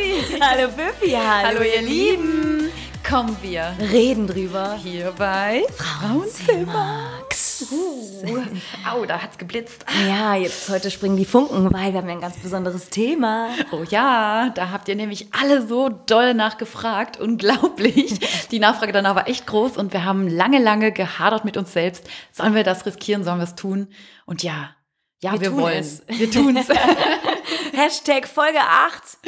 [0.00, 0.40] Pfiffi.
[0.40, 2.70] Hallo Pfiffi, hallo, Hallo ihr Lieben.
[3.06, 4.78] Kommen wir Reden drüber.
[4.82, 7.10] hier bei Frauenzimmer.
[7.70, 8.24] Uh,
[8.90, 9.84] au, da hat's geblitzt.
[10.08, 13.50] Ja, jetzt heute springen die Funken, weil wir haben ja ein ganz besonderes Thema.
[13.72, 17.20] Oh ja, da habt ihr nämlich alle so doll nachgefragt.
[17.20, 18.18] Unglaublich.
[18.50, 22.08] Die Nachfrage danach war echt groß und wir haben lange, lange gehadert mit uns selbst.
[22.32, 23.24] Sollen wir das riskieren?
[23.24, 23.88] Sollen wir es tun?
[24.24, 24.70] Und ja,
[25.22, 25.78] ja, wir, Wir tun wollen.
[25.78, 26.02] es.
[26.08, 26.66] Wir tun's.
[27.72, 29.18] Hashtag Folge 8.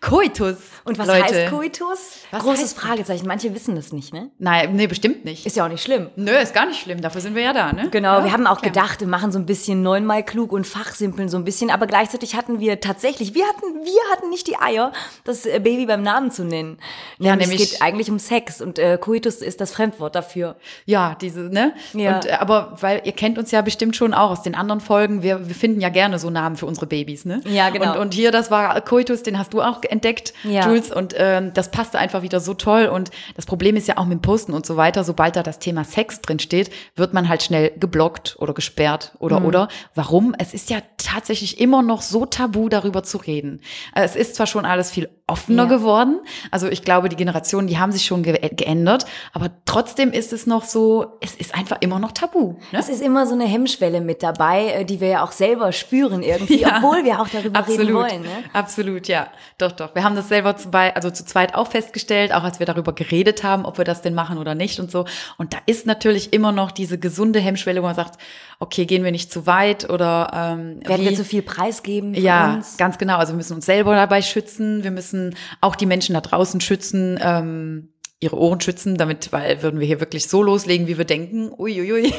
[0.00, 0.56] Koitus.
[0.84, 1.24] Und was Leute.
[1.24, 1.98] heißt Koitus?
[2.30, 3.26] Was Großes heißt- Fragezeichen.
[3.26, 4.30] Manche wissen das nicht, ne?
[4.38, 5.46] Nein, nee, bestimmt nicht.
[5.46, 6.10] Ist ja auch nicht schlimm.
[6.16, 7.00] Nö, ist gar nicht schlimm.
[7.00, 7.88] Dafür sind wir ja da, ne?
[7.90, 8.72] Genau, ja, wir haben auch klar.
[8.72, 12.36] gedacht, wir machen so ein bisschen neunmal klug und fachsimpeln so ein bisschen, aber gleichzeitig
[12.36, 14.92] hatten wir tatsächlich, wir hatten, wir hatten nicht die Eier,
[15.24, 16.78] das äh, Baby beim Namen zu nennen.
[17.18, 20.56] Ja, Nämlich, nämlich- es geht eigentlich um Sex und äh, Coitus ist das Fremdwort dafür.
[20.84, 21.74] Ja, diese, ne?
[21.94, 22.16] Ja.
[22.16, 25.22] Und, äh, aber weil ihr kennt uns ja bestimmt schon auch aus den anderen Folgen.
[25.26, 27.40] Wir, wir finden ja gerne so Namen für unsere Babys, ne?
[27.44, 27.92] Ja, genau.
[27.94, 30.66] Und, und hier, das war Coitus, den hast du auch entdeckt, Ja.
[30.68, 30.90] Jules.
[30.92, 32.86] Und ähm, das passte einfach wieder so toll.
[32.86, 35.58] Und das Problem ist ja auch mit dem Posten und so weiter, sobald da das
[35.58, 39.46] Thema Sex drin steht, wird man halt schnell geblockt oder gesperrt oder Mhm.
[39.46, 39.68] oder.
[39.94, 40.34] Warum?
[40.38, 43.60] Es ist ja tatsächlich immer noch so tabu, darüber zu reden.
[43.94, 45.68] Äh, Es ist zwar schon alles viel offener Ja.
[45.68, 46.20] geworden.
[46.52, 50.46] Also ich glaube, die Generationen, die haben sich schon ge geändert, aber trotzdem ist es
[50.46, 52.52] noch so, es ist einfach immer noch tabu.
[52.70, 52.78] Ne?
[52.78, 56.22] Es ist immer so eine Hemmschwelle mit dabei, äh, die wir ja auch selber spüren
[56.22, 56.76] irgendwie, Ja.
[56.78, 58.22] obwohl wir auch darüber reden wollen.
[58.22, 58.44] Ne?
[58.52, 59.28] Absolut, ja.
[59.58, 59.94] Doch, doch.
[59.94, 63.42] Wir haben das selber zu, also zu zweit auch festgestellt, auch als wir darüber geredet
[63.44, 65.04] haben, ob wir das denn machen oder nicht und so.
[65.38, 68.18] Und da ist natürlich immer noch diese gesunde Hemmschwelle, wo man sagt,
[68.58, 72.54] okay, gehen wir nicht zu weit oder ähm, Werden wie- wir zu viel preisgeben Ja,
[72.54, 72.76] uns?
[72.76, 73.16] ganz genau.
[73.18, 74.82] Also wir müssen uns selber dabei schützen.
[74.84, 77.88] Wir müssen auch die Menschen da draußen schützen, ähm,
[78.18, 81.50] ihre Ohren schützen, damit, weil würden wir hier wirklich so loslegen, wie wir denken.
[81.58, 82.04] Uiuiui.
[82.04, 82.14] ui, ui,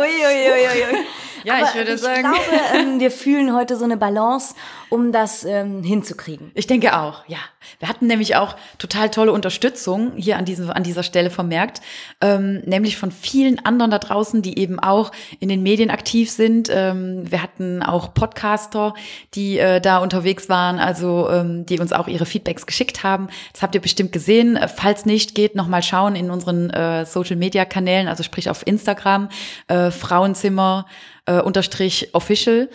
[0.00, 0.98] ui, ui, ui.
[1.44, 2.32] Ja, Aber ich würde sagen.
[2.34, 4.54] Ich glaube, ähm, wir fühlen heute so eine Balance,
[4.88, 6.50] um das ähm, hinzukriegen.
[6.54, 7.38] Ich denke auch, ja.
[7.78, 11.80] Wir hatten nämlich auch total tolle Unterstützung hier an, diesem, an dieser Stelle vermerkt,
[12.20, 16.68] ähm, nämlich von vielen anderen da draußen, die eben auch in den Medien aktiv sind.
[16.70, 18.94] Ähm, wir hatten auch Podcaster,
[19.34, 23.28] die äh, da unterwegs waren, also ähm, die uns auch ihre Feedbacks geschickt haben.
[23.52, 24.56] Das habt ihr bestimmt gesehen.
[24.56, 29.28] Äh, Falls nicht, geht noch mal schauen in unseren äh, Social-Media-Kanälen, also sprich auf Instagram,
[29.68, 30.86] äh, Frauenzimmer
[31.26, 32.68] äh, unterstrich official.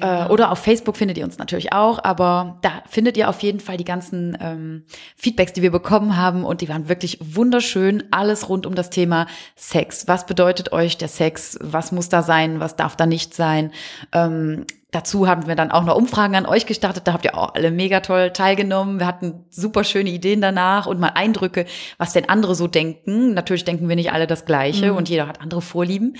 [0.00, 3.60] Äh, oder auf Facebook findet ihr uns natürlich auch, aber da findet ihr auf jeden
[3.60, 4.84] Fall die ganzen ähm,
[5.16, 8.04] Feedbacks, die wir bekommen haben und die waren wirklich wunderschön.
[8.10, 10.08] Alles rund um das Thema Sex.
[10.08, 11.58] Was bedeutet euch der Sex?
[11.60, 12.60] Was muss da sein?
[12.60, 13.72] Was darf da nicht sein?
[14.12, 17.06] Ähm, dazu haben wir dann auch noch Umfragen an euch gestartet.
[17.06, 19.00] Da habt ihr auch alle mega toll teilgenommen.
[19.00, 21.66] Wir hatten super schöne Ideen danach und mal Eindrücke,
[21.98, 23.34] was denn andere so denken.
[23.34, 26.16] Natürlich denken wir nicht alle das Gleiche und jeder hat andere Vorlieben.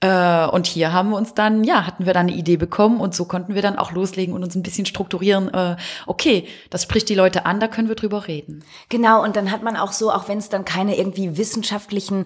[0.00, 3.14] Äh, und hier haben wir uns dann, ja, hatten wir dann eine Idee bekommen und
[3.14, 5.52] so konnten wir dann auch loslegen und uns ein bisschen strukturieren.
[5.52, 8.64] Äh, okay, das spricht die Leute an, da können wir drüber reden.
[8.88, 12.24] Genau, und dann hat man auch so, auch wenn es dann keine irgendwie wissenschaftlichen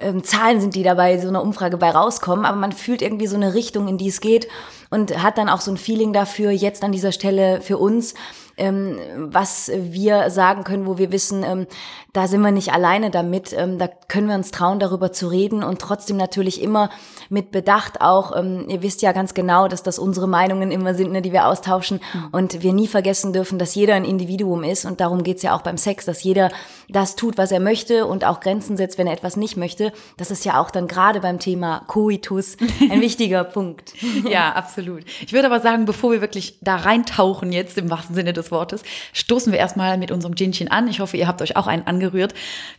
[0.00, 3.36] ähm, Zahlen sind, die dabei so einer Umfrage bei rauskommen, aber man fühlt irgendwie so
[3.36, 4.48] eine Richtung, in die es geht
[4.90, 8.14] und hat dann auch so ein Feeling dafür, jetzt an dieser Stelle für uns,
[8.56, 11.66] ähm, was wir sagen können, wo wir wissen, ähm,
[12.12, 15.62] da sind wir nicht alleine damit, ähm, da können wir uns trauen, darüber zu reden
[15.62, 16.90] und trotzdem natürlich immer
[17.30, 21.12] mit Bedacht auch, ähm, ihr wisst ja ganz genau, dass das unsere Meinungen immer sind,
[21.12, 25.00] ne, die wir austauschen und wir nie vergessen dürfen, dass jeder ein Individuum ist und
[25.00, 26.50] darum geht's ja auch beim Sex, dass jeder
[26.90, 29.92] das tut, was er möchte und auch Grenzen setzt, wenn er etwas nicht möchte.
[30.18, 32.56] Das ist ja auch dann gerade beim Thema Coitus
[32.90, 33.94] ein wichtiger Punkt.
[34.28, 35.04] Ja, absolut.
[35.24, 38.82] Ich würde aber sagen, bevor wir wirklich da reintauchen jetzt im wahrsten Sinne des Wortes,
[39.12, 40.86] stoßen wir erstmal mit unserem Ginchen an.
[40.86, 42.34] Ich hoffe, ihr habt euch auch einen angerührt.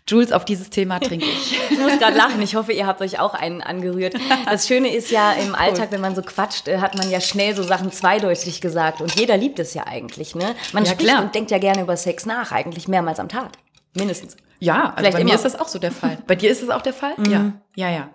[0.07, 1.59] Jules, auf dieses Thema trinke ich.
[1.69, 2.41] Ich muss gerade lachen.
[2.41, 4.13] Ich hoffe, ihr habt euch auch einen angerührt.
[4.45, 7.56] Das Schöne ist ja im Alltag, wenn man so quatscht, äh, hat man ja schnell
[7.56, 9.01] so Sachen zweideutig gesagt.
[9.01, 10.56] Und jeder liebt es ja eigentlich, ne?
[10.71, 11.24] Man Ja, spricht klar.
[11.24, 13.50] und denkt ja gerne über Sex nach, eigentlich mehrmals am Tag.
[13.95, 14.38] Mindestens.
[14.59, 15.36] Ja, also Vielleicht bei mir immer.
[15.36, 16.19] ist das auch so der Fall.
[16.27, 17.13] Bei dir ist es auch der Fall?
[17.27, 17.51] Ja.
[17.75, 18.09] Ja, ja.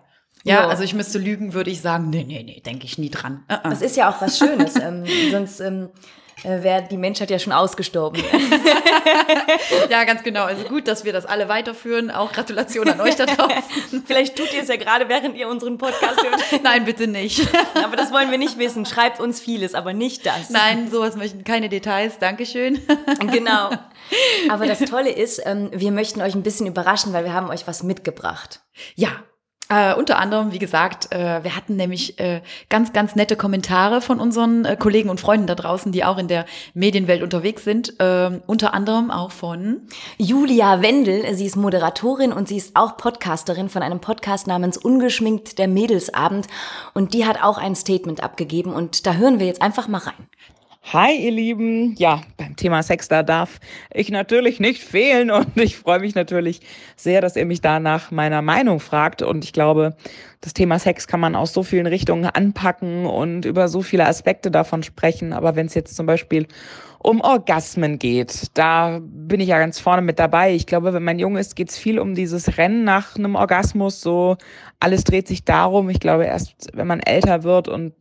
[0.44, 0.68] Ja, Ja.
[0.68, 3.44] also ich müsste lügen, würde ich sagen, nee, nee, nee, denke ich nie dran.
[3.50, 3.70] Uh -uh.
[3.70, 4.76] Das ist ja auch was Schönes.
[4.80, 5.98] ähm, sonst ähm, äh,
[6.42, 8.22] wäre die Menschheit ja schon ausgestorben.
[9.90, 10.44] Ja, ganz genau.
[10.44, 12.10] Also gut, dass wir das alle weiterführen.
[12.10, 14.02] Auch Gratulation an euch da draußen.
[14.06, 16.42] Vielleicht tut ihr es ja gerade, während ihr unseren Podcast hört.
[16.62, 17.46] Nein, bitte nicht.
[17.74, 18.86] Aber das wollen wir nicht wissen.
[18.86, 20.50] Schreibt uns vieles, aber nicht das.
[20.50, 22.18] Nein, sowas möchten keine Details.
[22.18, 22.80] Dankeschön.
[23.32, 23.70] Genau.
[24.48, 27.66] Aber das Tolle ist, ähm, wir möchten euch ein bisschen überraschen, weil wir haben euch
[27.66, 28.60] was mitgebracht.
[28.94, 29.08] Ja.
[29.70, 34.18] Äh, unter anderem, wie gesagt, äh, wir hatten nämlich äh, ganz, ganz nette Kommentare von
[34.18, 37.92] unseren äh, Kollegen und Freunden da draußen, die auch in der Medienwelt unterwegs sind.
[37.98, 39.82] Ähm, unter anderem auch von
[40.16, 45.58] Julia Wendel, sie ist Moderatorin und sie ist auch Podcasterin von einem Podcast namens Ungeschminkt
[45.58, 46.46] der Mädelsabend.
[46.94, 50.28] Und die hat auch ein Statement abgegeben und da hören wir jetzt einfach mal rein.
[50.84, 51.94] Hi, ihr Lieben.
[51.98, 53.60] Ja, beim Thema Sex, da darf
[53.92, 56.60] ich natürlich nicht fehlen und ich freue mich natürlich
[56.96, 59.20] sehr, dass ihr mich da nach meiner Meinung fragt.
[59.20, 59.96] Und ich glaube,
[60.40, 64.50] das Thema Sex kann man aus so vielen Richtungen anpacken und über so viele Aspekte
[64.50, 65.34] davon sprechen.
[65.34, 66.46] Aber wenn es jetzt zum Beispiel
[67.00, 70.54] um Orgasmen geht, da bin ich ja ganz vorne mit dabei.
[70.54, 74.00] Ich glaube, wenn man jung ist, geht es viel um dieses Rennen nach einem Orgasmus.
[74.00, 74.38] So
[74.80, 75.90] alles dreht sich darum.
[75.90, 77.92] Ich glaube, erst wenn man älter wird und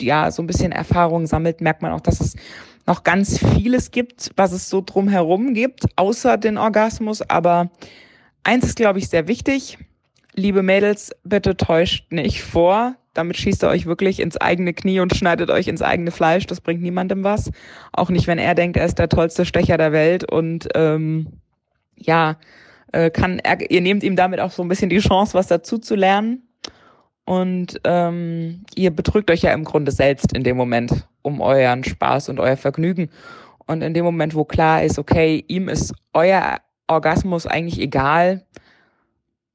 [0.00, 2.36] ja so ein bisschen Erfahrung sammelt, merkt man auch, dass es
[2.86, 7.22] noch ganz vieles gibt, was es so drumherum gibt, außer den Orgasmus.
[7.22, 7.70] Aber
[8.44, 9.78] eins ist, glaube ich, sehr wichtig.
[10.34, 12.96] Liebe Mädels, bitte täuscht nicht vor.
[13.14, 16.46] Damit schießt ihr euch wirklich ins eigene Knie und schneidet euch ins eigene Fleisch.
[16.46, 17.50] Das bringt niemandem was.
[17.92, 21.28] Auch nicht, wenn er denkt, er ist der tollste Stecher der Welt und ähm,
[21.96, 22.36] ja,
[22.92, 25.78] äh, kann er, ihr nehmt ihm damit auch so ein bisschen die Chance, was dazu
[25.78, 26.45] zu lernen.
[27.26, 32.28] Und ähm, ihr betrügt euch ja im Grunde selbst in dem Moment um euren Spaß
[32.28, 33.10] und euer Vergnügen.
[33.66, 38.46] Und in dem Moment, wo klar ist, okay, ihm ist euer Orgasmus eigentlich egal,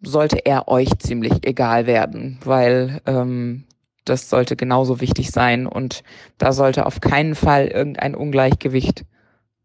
[0.01, 3.63] sollte er euch ziemlich egal werden, weil ähm,
[4.03, 6.03] das sollte genauso wichtig sein und
[6.37, 9.05] da sollte auf keinen Fall irgendein Ungleichgewicht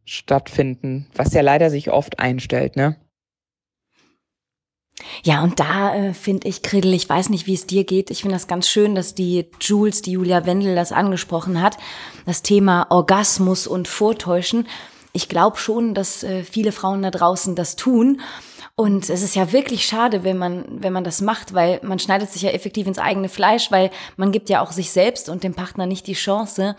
[0.05, 2.97] stattfinden, was ja leider sich oft einstellt, ne?
[5.23, 8.11] Ja, und da äh, finde ich, Kredel, ich weiß nicht, wie es dir geht.
[8.11, 11.77] Ich finde das ganz schön, dass die Jules, die Julia Wendel das angesprochen hat.
[12.25, 14.67] Das Thema Orgasmus und Vortäuschen.
[15.13, 18.21] Ich glaube schon, dass äh, viele Frauen da draußen das tun.
[18.75, 22.31] Und es ist ja wirklich schade, wenn man, wenn man das macht, weil man schneidet
[22.31, 25.55] sich ja effektiv ins eigene Fleisch, weil man gibt ja auch sich selbst und dem
[25.55, 26.77] Partner nicht die Chance,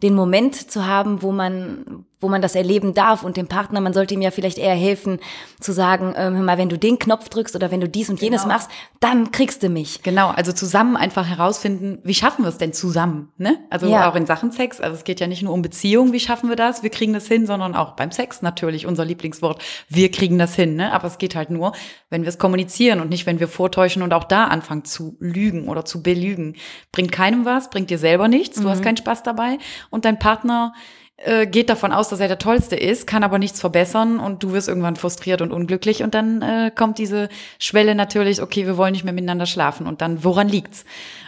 [0.00, 3.94] den Moment zu haben, wo man, wo man das erleben darf und dem Partner, man
[3.94, 5.18] sollte ihm ja vielleicht eher helfen,
[5.58, 8.20] zu sagen, ähm, hör mal, wenn du den Knopf drückst oder wenn du dies und
[8.20, 8.32] genau.
[8.32, 8.70] jenes machst,
[9.00, 10.02] dann kriegst du mich.
[10.02, 13.58] Genau, also zusammen einfach herausfinden, wie schaffen wir es denn zusammen, ne?
[13.70, 14.08] Also ja.
[14.08, 16.56] auch in Sachen Sex, also es geht ja nicht nur um Beziehung, wie schaffen wir
[16.56, 20.54] das, wir kriegen das hin, sondern auch beim Sex natürlich, unser Lieblingswort, wir kriegen das
[20.54, 20.92] hin, ne?
[20.92, 21.72] Aber es geht halt nur,
[22.10, 25.68] wenn wir es kommunizieren und nicht, wenn wir vortäuschen und auch da anfangen zu lügen
[25.68, 26.56] oder zu belügen.
[26.92, 28.70] Bringt keinem was, bringt dir selber nichts, du mhm.
[28.70, 29.58] hast keinen Spaß dabei
[29.88, 30.74] und dein Partner
[31.22, 34.52] äh, geht davon aus, dass er der Tollste ist, kann aber nichts verbessern und du
[34.52, 37.28] wirst irgendwann frustriert und unglücklich und dann äh, kommt diese
[37.58, 40.84] Schwelle natürlich, okay, wir wollen nicht mehr miteinander schlafen und dann, woran liegt's?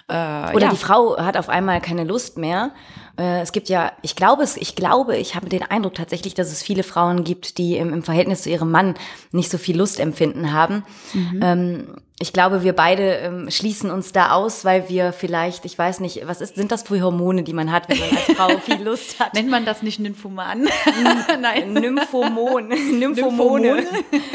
[0.09, 0.71] Äh, Oder ja.
[0.71, 2.73] die Frau hat auf einmal keine Lust mehr.
[3.19, 6.51] Äh, es gibt ja, ich glaube es, ich glaube, ich habe den Eindruck tatsächlich, dass
[6.51, 8.95] es viele Frauen gibt, die im, im Verhältnis zu ihrem Mann
[9.33, 10.85] nicht so viel Lustempfinden haben.
[11.13, 11.41] Mhm.
[11.43, 15.99] Ähm, ich glaube, wir beide ähm, schließen uns da aus, weil wir vielleicht, ich weiß
[15.99, 18.81] nicht, was ist, sind das für Hormone, die man hat, wenn man als Frau viel
[18.81, 19.35] Lust hat?
[19.35, 20.69] Nennt man das nicht Nymphoman?
[21.41, 21.73] Nein.
[21.73, 22.69] Nymphomon.
[22.99, 23.87] Nymphomone.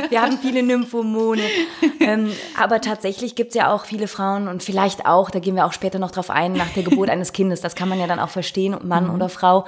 [0.10, 1.40] Wir haben viele Nymphomone.
[2.02, 5.74] ähm, aber tatsächlich gibt's ja auch viele Frauen und vielleicht auch, da gehen wir auch
[5.74, 7.62] später noch drauf ein, nach der Geburt eines Kindes.
[7.62, 9.16] Das kann man ja dann auch verstehen, Mann mhm.
[9.16, 9.66] oder Frau.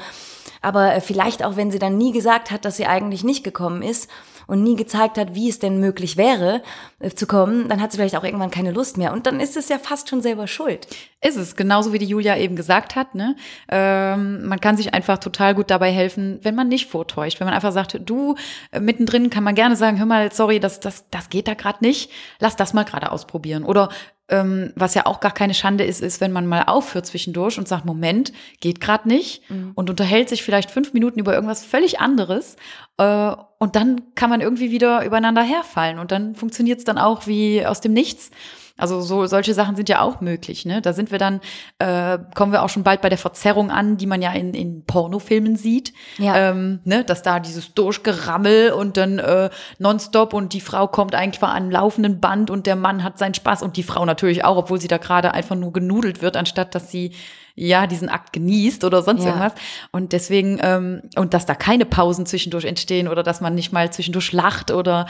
[0.62, 3.82] Aber äh, vielleicht auch, wenn sie dann nie gesagt hat, dass sie eigentlich nicht gekommen
[3.82, 4.10] ist
[4.48, 6.64] und nie gezeigt hat, wie es denn möglich wäre
[7.00, 9.14] äh, zu kommen, dann hat sie vielleicht auch irgendwann keine Lust mehr.
[9.14, 10.88] Und dann ist es ja fast schon selber schuld.
[11.22, 13.14] Ist es, genauso wie die Julia eben gesagt hat.
[13.16, 13.36] Ne?
[13.70, 17.40] Ähm, man kann sich einfach total gut dabei helfen, wenn man nicht vortäuscht.
[17.40, 18.36] Wenn man einfach sagt, du,
[18.72, 21.80] äh, mittendrin kann man gerne sagen, hör mal, sorry, das, das, das geht da gerade
[21.82, 22.12] nicht.
[22.40, 23.64] Lass das mal gerade ausprobieren.
[23.64, 23.90] Oder
[24.30, 27.68] ähm, was ja auch gar keine Schande ist, ist, wenn man mal aufhört zwischendurch und
[27.68, 29.72] sagt, Moment, geht gerade nicht mhm.
[29.76, 32.56] und unterhält sich vielleicht fünf Minuten über irgendwas völlig anderes
[32.98, 37.28] äh, und dann kann man irgendwie wieder übereinander herfallen und dann funktioniert es dann auch
[37.28, 38.32] wie aus dem Nichts.
[38.80, 40.66] Also so solche Sachen sind ja auch möglich.
[40.66, 40.82] Ne?
[40.82, 41.42] Da sind wir dann,
[41.80, 44.86] äh, kommen wir auch schon bald bei der Verzerrung an, die man ja in, in
[44.86, 45.94] Pornofilmen sieht.
[46.18, 46.52] Ja.
[46.52, 47.04] Ähm, ne?
[47.04, 51.72] Dass da dieses Durchgerammel und dann äh, nonstop und die Frau kommt eigentlich an einem
[51.72, 54.88] laufenden Band und der Mann hat seinen Spaß und die Frau natürlich auch, obwohl sie
[54.88, 57.12] da gerade einfach nur genudelt wird, anstatt dass sie
[57.60, 59.30] ja diesen Akt genießt oder sonst ja.
[59.30, 59.54] irgendwas.
[59.92, 63.92] Und deswegen, ähm, und dass da keine Pausen zwischendurch entstehen oder dass man nicht mal
[63.92, 65.08] zwischendurch lacht oder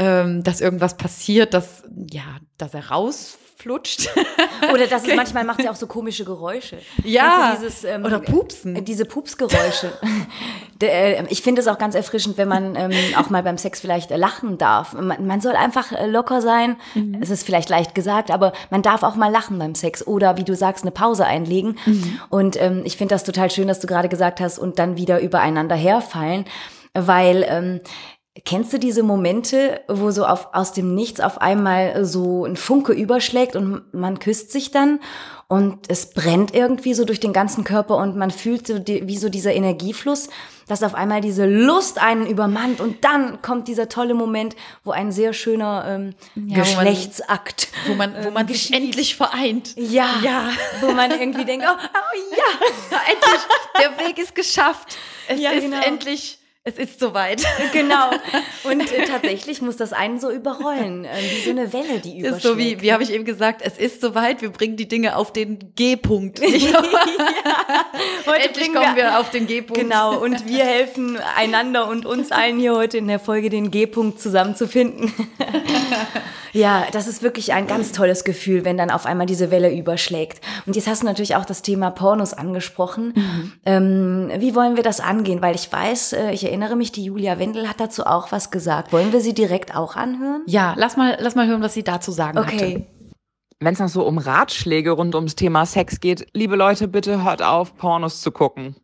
[0.00, 2.22] ähm, dass irgendwas passiert, dass, ja,
[2.56, 4.08] dass er rausflutscht.
[4.72, 6.78] Oder dass es manchmal macht sie auch so komische Geräusche.
[7.04, 7.54] Ja.
[7.54, 8.76] Dieses, ähm, oder Pupsen.
[8.76, 9.92] Äh, diese Pupsgeräusche.
[10.82, 14.10] Äh, ich finde es auch ganz erfrischend, wenn man ähm, auch mal beim Sex vielleicht
[14.10, 14.94] äh, lachen darf.
[14.94, 16.76] Man, man soll einfach locker sein.
[16.94, 17.18] Mhm.
[17.20, 20.06] Es ist vielleicht leicht gesagt, aber man darf auch mal lachen beim Sex.
[20.06, 21.76] Oder wie du sagst, eine Pause einlegen.
[21.84, 22.20] Mhm.
[22.30, 25.20] Und ähm, ich finde das total schön, dass du gerade gesagt hast, und dann wieder
[25.20, 26.46] übereinander herfallen.
[26.94, 27.80] Weil ähm,
[28.44, 32.92] Kennst du diese Momente, wo so auf, aus dem Nichts auf einmal so ein Funke
[32.92, 35.00] überschlägt und man küsst sich dann
[35.50, 39.18] und es brennt irgendwie so durch den ganzen Körper und man fühlt so die, wie
[39.18, 40.28] so dieser Energiefluss,
[40.68, 44.54] dass auf einmal diese Lust einen übermannt und dann kommt dieser tolle Moment,
[44.84, 49.74] wo ein sehr schöner ähm, ja, Geschlechtsakt, wo man, wo man, sich endlich vereint.
[49.76, 53.40] Ja, ja, wo man irgendwie denkt, oh, oh ja, endlich,
[53.76, 54.96] der Weg ist geschafft.
[55.26, 55.80] Es ja, ist genau.
[55.82, 57.42] endlich es ist soweit.
[57.72, 58.10] Genau.
[58.64, 62.36] Und äh, tatsächlich muss das einen so überrollen, äh, wie so eine Welle, die überschlägt.
[62.36, 65.14] Ist so wie, wie habe ich eben gesagt, es ist soweit, wir bringen die Dinge
[65.16, 66.38] auf den G-Punkt.
[66.40, 66.82] ja.
[68.26, 69.80] Heute Endlich kommen wir, wir auf den G-Punkt.
[69.80, 74.20] Genau, und wir helfen einander und uns allen hier heute in der Folge den G-Punkt
[74.20, 75.12] zusammenzufinden.
[76.52, 80.40] ja, das ist wirklich ein ganz tolles Gefühl, wenn dann auf einmal diese Welle überschlägt.
[80.66, 83.12] Und jetzt hast du natürlich auch das Thema Pornos angesprochen.
[83.14, 83.52] Mhm.
[83.64, 85.40] Ähm, wie wollen wir das angehen?
[85.40, 88.92] Weil ich weiß, äh, ich erinnere mich, die Julia Wendel hat dazu auch was gesagt.
[88.92, 90.42] Wollen wir sie direkt auch anhören?
[90.46, 92.74] Ja, lass mal, lass mal hören, was sie dazu sagen okay.
[92.74, 92.86] hatte.
[93.60, 97.42] Wenn es noch so um Ratschläge rund ums Thema Sex geht, liebe Leute, bitte hört
[97.42, 98.74] auf, Pornos zu gucken.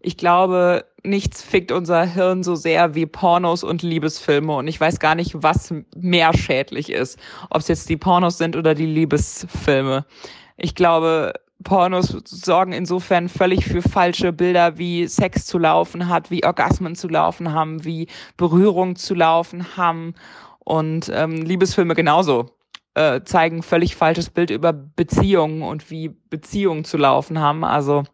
[0.00, 4.54] Ich glaube, nichts fickt unser Hirn so sehr wie Pornos und Liebesfilme.
[4.54, 7.18] Und ich weiß gar nicht, was mehr schädlich ist.
[7.50, 10.06] Ob es jetzt die Pornos sind oder die Liebesfilme.
[10.56, 16.44] Ich glaube, Pornos sorgen insofern völlig für falsche Bilder, wie Sex zu laufen hat, wie
[16.44, 20.14] Orgasmen zu laufen haben, wie Berührung zu laufen haben
[20.60, 22.46] und ähm, Liebesfilme genauso
[22.94, 27.64] äh, zeigen völlig falsches Bild über Beziehungen und wie Beziehungen zu laufen haben.
[27.64, 28.04] Also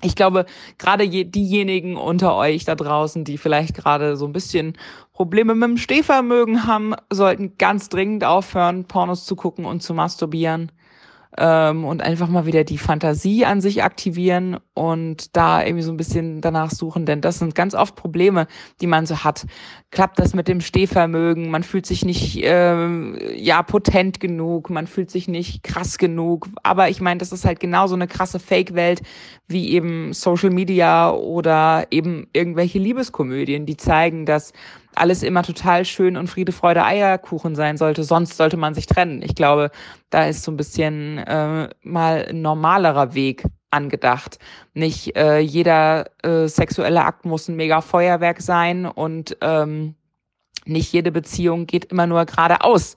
[0.00, 0.46] ich glaube,
[0.78, 4.78] gerade diejenigen unter euch da draußen, die vielleicht gerade so ein bisschen
[5.12, 10.70] Probleme mit dem Stehvermögen haben, sollten ganz dringend aufhören, Pornos zu gucken und zu masturbieren
[11.38, 15.96] ähm, und einfach mal wieder die Fantasie an sich aktivieren und da irgendwie so ein
[15.96, 18.46] bisschen danach suchen, denn das sind ganz oft Probleme,
[18.80, 19.46] die man so hat.
[19.90, 21.50] Klappt das mit dem Stehvermögen?
[21.50, 26.48] Man fühlt sich nicht äh, ja potent genug, man fühlt sich nicht krass genug.
[26.62, 29.02] Aber ich meine, das ist halt genauso eine krasse Fake-Welt
[29.46, 34.52] wie eben Social Media oder eben irgendwelche Liebeskomödien, die zeigen, dass
[34.94, 39.22] alles immer total schön und Friede, Freude, Eierkuchen sein sollte, sonst sollte man sich trennen.
[39.22, 39.70] Ich glaube,
[40.10, 44.38] da ist so ein bisschen äh, mal ein normalerer Weg angedacht.
[44.74, 49.94] Nicht äh, jeder äh, sexuelle Akt muss ein mega Feuerwerk sein und ähm,
[50.64, 52.96] nicht jede Beziehung geht immer nur geradeaus.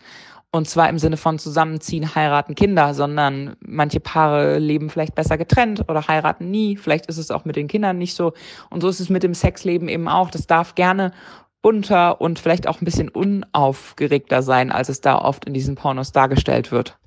[0.53, 5.85] Und zwar im Sinne von zusammenziehen, heiraten, Kinder, sondern manche Paare leben vielleicht besser getrennt
[5.87, 6.75] oder heiraten nie.
[6.75, 8.33] Vielleicht ist es auch mit den Kindern nicht so.
[8.69, 10.29] Und so ist es mit dem Sexleben eben auch.
[10.29, 11.13] Das darf gerne
[11.61, 16.11] bunter und vielleicht auch ein bisschen unaufgeregter sein, als es da oft in diesen Pornos
[16.11, 16.97] dargestellt wird.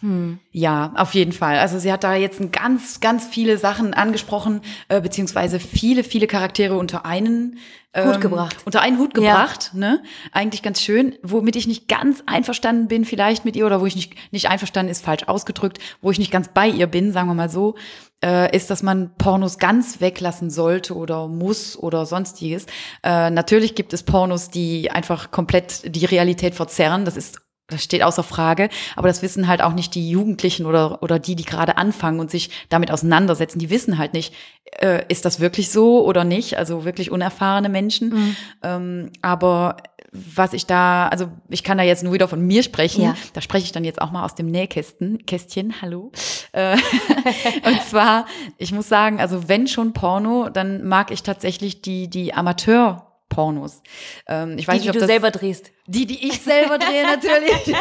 [0.00, 0.38] Hm.
[0.52, 1.58] Ja, auf jeden Fall.
[1.58, 6.76] Also sie hat da jetzt ganz, ganz viele Sachen angesprochen, äh, beziehungsweise viele, viele Charaktere
[6.76, 7.58] unter einen
[7.92, 8.56] ähm, Hut gebracht.
[8.64, 9.78] Unter einen Hut gebracht, ja.
[9.78, 10.02] ne?
[10.32, 11.16] Eigentlich ganz schön.
[11.22, 14.90] Womit ich nicht ganz einverstanden bin, vielleicht mit ihr, oder wo ich nicht, nicht einverstanden
[14.90, 17.74] ist, falsch ausgedrückt, wo ich nicht ganz bei ihr bin, sagen wir mal so,
[18.22, 22.66] äh, ist, dass man Pornos ganz weglassen sollte oder muss oder sonstiges.
[23.02, 27.04] Äh, natürlich gibt es Pornos, die einfach komplett die Realität verzerren.
[27.04, 31.02] Das ist das steht außer Frage, aber das wissen halt auch nicht die Jugendlichen oder,
[31.02, 33.58] oder die, die gerade anfangen und sich damit auseinandersetzen.
[33.58, 34.34] Die wissen halt nicht,
[34.80, 38.08] äh, ist das wirklich so oder nicht, also wirklich unerfahrene Menschen.
[38.08, 38.36] Mhm.
[38.62, 39.76] Ähm, aber
[40.12, 43.14] was ich da, also ich kann da jetzt nur wieder von mir sprechen, ja.
[43.34, 46.12] da spreche ich dann jetzt auch mal aus dem Nähkästen, Kästchen, hallo.
[46.52, 46.76] Äh,
[47.66, 48.24] und zwar,
[48.56, 53.07] ich muss sagen, also wenn schon Porno, dann mag ich tatsächlich die, die Amateur-
[53.38, 53.82] Pornos.
[54.26, 55.70] Ähm, ich weiß die, nicht, ob die du das, selber drehst.
[55.86, 57.52] Die, die ich selber drehe, natürlich.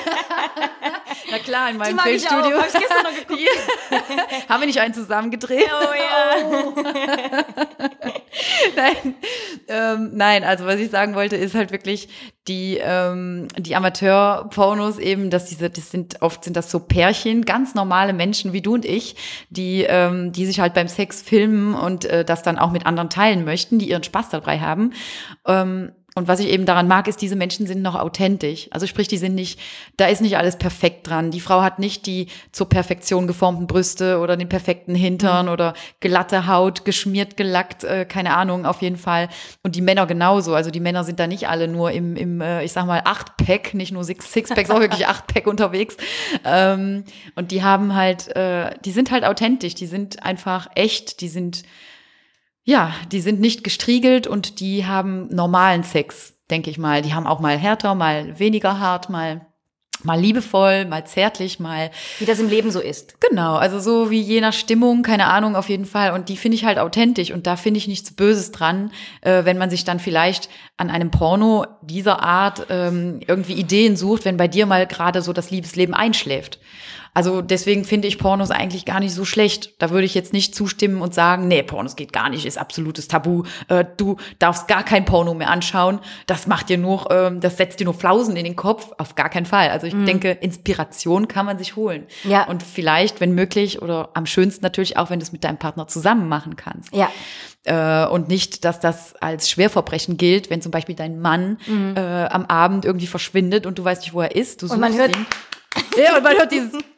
[1.32, 2.60] Na klar, in meinem Filmstudio.
[2.60, 3.42] Hab ich gestern noch geguckt.
[4.50, 5.68] Haben wir nicht einen zusammen gedreht?
[5.68, 6.36] Oh ja.
[6.46, 6.76] Oh.
[8.76, 9.16] nein,
[9.68, 12.08] ähm, nein, also was ich sagen wollte, ist halt wirklich
[12.48, 17.76] die, ähm, die Amateur-Pornos eben, dass diese, das sind oft sind das so Pärchen, ganz
[17.76, 19.16] normale Menschen wie du und ich,
[19.50, 23.10] die, ähm, die sich halt beim Sex filmen und äh, das dann auch mit anderen
[23.10, 24.94] teilen möchten, die ihren Spaß dabei haben.
[25.48, 28.70] Ähm, und was ich eben daran mag, ist, diese Menschen sind noch authentisch.
[28.72, 29.60] Also sprich, die sind nicht,
[29.98, 31.30] da ist nicht alles perfekt dran.
[31.30, 35.51] Die Frau hat nicht die zur Perfektion geformten Brüste oder den perfekten Hintern mhm.
[35.51, 39.30] oder glatte Haut, geschmiert, gelackt, äh, keine Ahnung, auf jeden Fall.
[39.62, 40.56] Und die Männer genauso.
[40.56, 43.75] Also die Männer sind da nicht alle nur im, im äh, ich sag mal, Acht-Pack,
[43.75, 45.98] nicht nur Six, Six-Packs, auch wirklich Acht-Pack unterwegs.
[46.44, 47.04] Ähm,
[47.36, 51.62] und die haben halt, äh, die sind halt authentisch, die sind einfach echt, die sind
[52.67, 57.01] ja, die sind nicht gestriegelt und die haben normalen Sex, denke ich mal.
[57.01, 59.47] Die haben auch mal härter, mal weniger hart, mal
[60.03, 63.19] mal liebevoll, mal zärtlich, mal wie das im Leben so ist.
[63.21, 66.12] Genau, also so wie je nach Stimmung, keine Ahnung, auf jeden Fall.
[66.12, 69.57] Und die finde ich halt authentisch und da finde ich nichts Böses dran, äh, wenn
[69.57, 74.50] man sich dann vielleicht an einem Porno dieser Art ähm, irgendwie Ideen sucht, wenn bei
[74.50, 76.59] dir mal gerade so das Liebesleben einschläft.
[77.17, 79.74] Also deswegen finde ich Pornos eigentlich gar nicht so schlecht.
[79.81, 83.07] Da würde ich jetzt nicht zustimmen und sagen, nee, Pornos geht gar nicht, ist absolutes
[83.07, 83.41] Tabu.
[83.69, 86.00] Äh, du darfst gar kein Porno mehr anschauen.
[86.27, 88.91] Das macht dir nur, ähm, das setzt dir nur Flausen in den Kopf.
[89.00, 89.71] Auf gar keinen Fall.
[89.71, 90.05] Also ich mhm.
[90.05, 92.05] denke, Inspiration kann man sich holen.
[92.24, 92.43] Ja.
[92.45, 95.88] Und vielleicht, wenn möglich, oder am schönsten natürlich auch, wenn du es mit deinem Partner
[95.88, 96.95] zusammen machen kannst.
[96.95, 97.09] Ja.
[97.63, 101.95] Äh, und nicht, dass das als Schwerverbrechen gilt, wenn zum Beispiel dein Mann mhm.
[101.97, 104.62] äh, am Abend irgendwie verschwindet und du weißt nicht, wo er ist.
[104.62, 105.25] Du und man hört, ihn.
[105.97, 106.74] Ja, und man hört dieses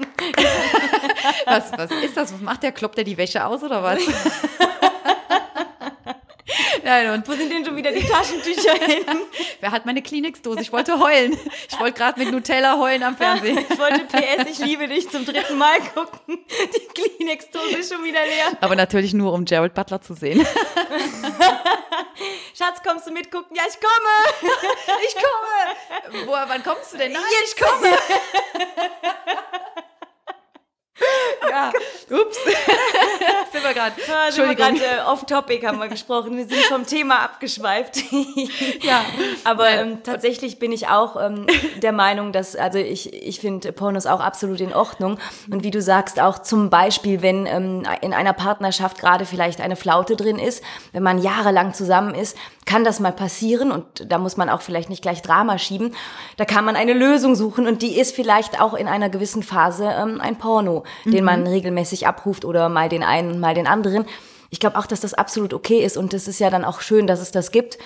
[1.46, 2.32] was, was ist das?
[2.32, 2.72] Was macht der?
[2.72, 4.00] Kloppt der die Wäsche aus oder was?
[6.82, 9.04] Nein, und Wo sind denn schon wieder die Taschentücher hin?
[9.60, 10.60] Wer hat meine Kleenex-Dose?
[10.60, 11.36] Ich wollte heulen.
[11.68, 13.58] Ich wollte gerade mit Nutella heulen am Fernsehen.
[13.58, 16.38] Ich wollte PS, ich liebe dich zum dritten Mal gucken.
[16.48, 18.52] Die Kleenex-Dose ist schon wieder leer.
[18.60, 20.40] Aber natürlich nur, um Gerald Butler zu sehen.
[22.56, 23.56] Schatz, kommst du mitgucken?
[23.56, 24.10] Ja, ich komme.
[25.06, 26.26] Ich komme.
[26.26, 27.12] Woher, wann kommst du denn?
[27.12, 27.96] Nein, ich komme.
[31.48, 31.72] Ja,
[32.10, 32.38] ups.
[33.52, 33.94] sind wir gerade.
[34.26, 34.80] Entschuldigung.
[34.80, 36.36] Wir äh, off-topic haben wir gesprochen.
[36.36, 37.98] Wir sind vom Thema abgeschweift.
[38.82, 39.04] ja,
[39.44, 41.46] aber ähm, tatsächlich bin ich auch ähm,
[41.82, 45.18] der Meinung, dass, also ich, ich finde Pornos auch absolut in Ordnung.
[45.50, 49.76] Und wie du sagst, auch zum Beispiel, wenn ähm, in einer Partnerschaft gerade vielleicht eine
[49.76, 54.36] Flaute drin ist, wenn man jahrelang zusammen ist, kann das mal passieren und da muss
[54.36, 55.94] man auch vielleicht nicht gleich Drama schieben.
[56.36, 59.86] Da kann man eine Lösung suchen und die ist vielleicht auch in einer gewissen Phase
[59.86, 61.10] ähm, ein Porno, mhm.
[61.12, 64.04] den man regelmäßig abruft oder mal den einen, mal den anderen.
[64.50, 67.06] Ich glaube auch, dass das absolut okay ist und es ist ja dann auch schön,
[67.06, 67.78] dass es das gibt.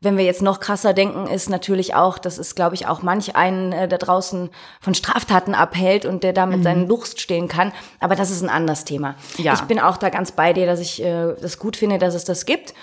[0.00, 3.34] Wenn wir jetzt noch krasser denken, ist natürlich auch, dass es, glaube ich, auch manch
[3.34, 4.48] einen äh, da draußen
[4.80, 6.62] von Straftaten abhält und der damit mhm.
[6.62, 7.72] seinen Lust stehlen kann.
[7.98, 9.16] Aber das ist ein anderes Thema.
[9.38, 9.54] Ja.
[9.54, 12.24] Ich bin auch da ganz bei dir, dass ich äh, das gut finde, dass es
[12.24, 12.74] das gibt.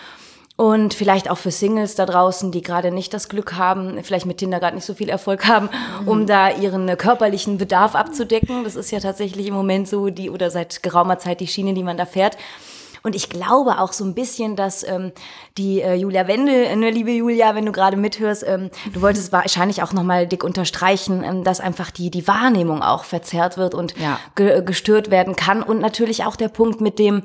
[0.58, 4.38] Und vielleicht auch für Singles da draußen, die gerade nicht das Glück haben, vielleicht mit
[4.38, 5.70] Tinder gerade nicht so viel Erfolg haben,
[6.02, 6.08] mhm.
[6.08, 8.64] um da ihren körperlichen Bedarf abzudecken.
[8.64, 11.84] Das ist ja tatsächlich im Moment so die oder seit geraumer Zeit die Schiene, die
[11.84, 12.38] man da fährt.
[13.06, 15.12] Und ich glaube auch so ein bisschen, dass ähm,
[15.60, 19.32] die äh, Julia Wendel, äh, ne, liebe Julia, wenn du gerade mithörst, ähm, du wolltest
[19.32, 23.94] wahrscheinlich auch nochmal dick unterstreichen, ähm, dass einfach die, die Wahrnehmung auch verzerrt wird und
[24.00, 24.20] ja.
[24.36, 25.62] ge gestört werden kann.
[25.62, 27.22] Und natürlich auch der Punkt mit dem,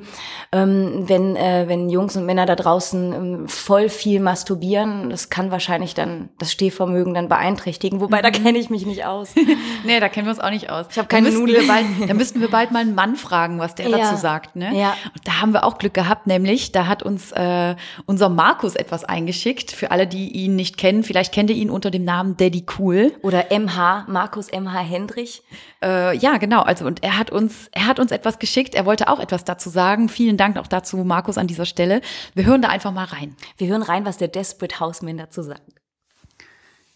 [0.51, 5.49] ähm, wenn, äh, wenn Jungs und Männer da draußen ähm, voll viel masturbieren, das kann
[5.49, 8.01] wahrscheinlich dann das Stehvermögen dann beeinträchtigen.
[8.01, 8.21] Wobei, mhm.
[8.21, 9.33] da kenne ich mich nicht aus.
[9.83, 10.85] nee, da kennen wir uns auch nicht aus.
[10.91, 11.63] Ich habe keine Nudel.
[12.07, 13.97] da müssten wir bald mal einen Mann fragen, was der ja.
[13.97, 14.55] dazu sagt.
[14.55, 14.77] Ne?
[14.77, 14.93] Ja.
[15.15, 18.75] Und da haben wir auch auch Glück gehabt, nämlich da hat uns äh, unser Markus
[18.75, 19.71] etwas eingeschickt.
[19.71, 23.13] Für alle, die ihn nicht kennen, vielleicht kennt ihr ihn unter dem Namen Daddy Cool.
[23.21, 25.41] Oder MH, Markus MH Hendrich.
[25.83, 26.61] Äh, ja, genau.
[26.61, 28.75] Also und er hat uns, er hat uns etwas geschickt.
[28.75, 30.09] Er wollte auch etwas dazu sagen.
[30.09, 32.01] Vielen Dank auch dazu, Markus, an dieser Stelle.
[32.33, 33.35] Wir hören da einfach mal rein.
[33.57, 35.80] Wir hören rein, was der Desperate Houseman dazu sagt.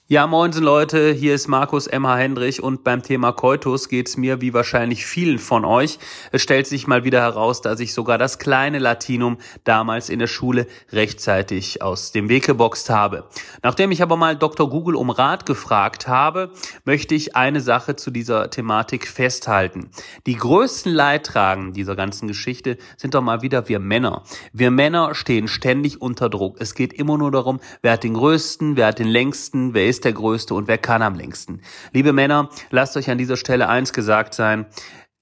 [0.07, 2.17] Ja, moinsen Leute, hier ist Markus M.H.
[2.17, 5.97] Hendrich und beim Thema Koitus geht's mir wie wahrscheinlich vielen von euch.
[6.31, 10.27] Es stellt sich mal wieder heraus, dass ich sogar das kleine Latinum damals in der
[10.27, 13.23] Schule rechtzeitig aus dem Weg geboxt habe.
[13.63, 14.69] Nachdem ich aber mal Dr.
[14.69, 16.51] Google um Rat gefragt habe,
[16.83, 19.89] möchte ich eine Sache zu dieser Thematik festhalten.
[20.27, 24.21] Die größten Leidtragen dieser ganzen Geschichte sind doch mal wieder wir Männer.
[24.53, 26.57] Wir Männer stehen ständig unter Druck.
[26.59, 29.94] Es geht immer nur darum, wer hat den größten, wer hat den längsten, wer ist
[29.95, 31.61] ist der Größte und wer kann am längsten.
[31.93, 34.65] Liebe Männer, lasst euch an dieser Stelle eins gesagt sein.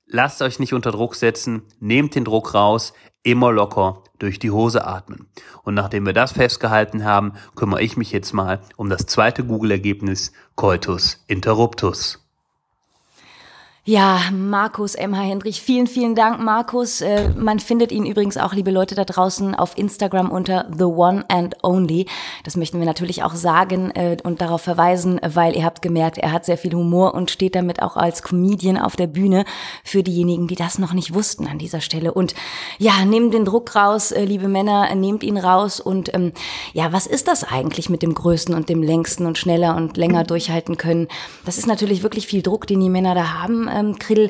[0.07, 4.85] Lasst euch nicht unter Druck setzen, nehmt den Druck raus, immer locker durch die Hose
[4.85, 5.27] atmen.
[5.63, 10.33] Und nachdem wir das festgehalten haben, kümmere ich mich jetzt mal um das zweite Google-Ergebnis
[10.55, 12.22] Coitus Interruptus.
[13.85, 15.21] Ja, Markus M.H.
[15.23, 17.01] Hendrich, vielen, vielen Dank, Markus.
[17.01, 21.25] Äh, man findet ihn übrigens auch, liebe Leute da draußen, auf Instagram unter The One
[21.27, 22.05] and Only.
[22.45, 26.31] Das möchten wir natürlich auch sagen äh, und darauf verweisen, weil ihr habt gemerkt, er
[26.31, 29.43] hat sehr viel Humor und steht damit auch als Comedian auf der Bühne
[29.83, 32.13] für diejenigen, die das noch nicht wussten an dieser Stelle.
[32.13, 32.35] Und
[32.77, 35.81] ja, nehmt den Druck raus, äh, liebe Männer, nehmt ihn raus.
[35.81, 36.31] Und ähm,
[36.71, 40.23] ja, was ist das eigentlich mit dem Größten und dem Längsten und schneller und länger
[40.23, 41.09] durchhalten können?
[41.43, 44.29] Das ist natürlich wirklich viel Druck, den die Männer da haben ähm, Krill,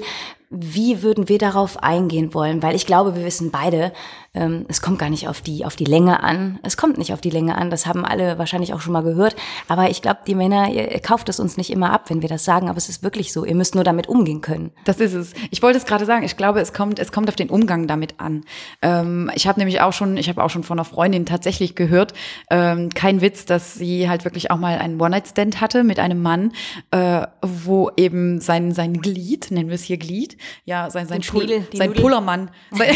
[0.50, 2.62] wie würden wir darauf eingehen wollen?
[2.62, 3.92] Weil ich glaube, wir wissen beide,
[4.36, 6.60] ähm, es kommt gar nicht auf die, auf die Länge an.
[6.64, 7.70] Es kommt nicht auf die Länge an.
[7.70, 9.36] Das haben alle wahrscheinlich auch schon mal gehört.
[9.68, 12.44] Aber ich glaube, die Männer, ihr, kauft es uns nicht immer ab, wenn wir das
[12.44, 12.68] sagen.
[12.68, 13.46] Aber es ist wirklich so.
[13.46, 14.72] Ihr müsst nur damit umgehen können.
[14.86, 15.34] Das ist es.
[15.52, 16.24] Ich wollte es gerade sagen.
[16.24, 18.44] Ich glaube, es kommt, es kommt auf den Umgang damit an.
[18.82, 22.14] Ähm, ich habe nämlich auch schon, ich habe auch schon von einer Freundin tatsächlich gehört,
[22.50, 26.54] ähm, kein Witz, dass sie halt wirklich auch mal einen One-Night-Stand hatte mit einem Mann,
[26.90, 31.68] äh, wo eben sein, sein Glied, nennen wir es hier Glied, ja, sein, sein, Schniedel,
[31.72, 32.02] sein Nudel.
[32.02, 32.96] Pullermann, sein,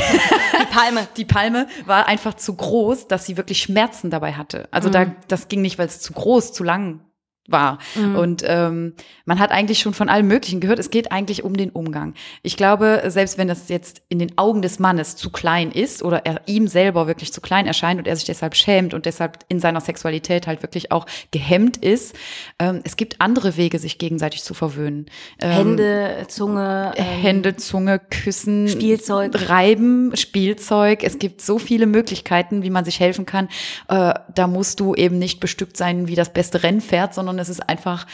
[0.60, 4.68] die Palme, die Palme war einfach zu groß, dass sie wirklich Schmerzen dabei hatte.
[4.72, 4.94] Also mhm.
[4.94, 7.02] da, das ging nicht, weil es zu groß, zu lang
[7.48, 7.80] war.
[7.96, 8.16] Mhm.
[8.16, 8.94] Und ähm,
[9.26, 10.80] man hat eigentlich schon von allem Möglichen gehört.
[10.80, 12.14] Es geht eigentlich um den Umgang.
[12.44, 16.26] Ich glaube, selbst wenn das jetzt in den Augen des Mannes zu klein ist oder
[16.26, 19.60] er ihm selber wirklich zu klein erscheint und er sich deshalb schämt und deshalb in
[19.60, 22.16] seiner Sexualität halt wirklich auch gehemmt ist,
[22.60, 25.08] ähm, es gibt andere Wege, sich gegenseitig zu verwöhnen.
[25.40, 26.94] Ähm, Hände, Zunge.
[26.96, 28.68] Ähm, Hände, Zunge, Küssen.
[28.68, 29.50] Spielzeug.
[29.50, 31.04] Reiben, Spielzeug.
[31.04, 33.48] Es gibt so viele Möglichkeiten, wie man sich helfen kann.
[33.88, 37.50] Äh, da musst du eben nicht bestückt sein wie das beste Rennpferd, sondern sondern es
[37.50, 38.08] ist einfach,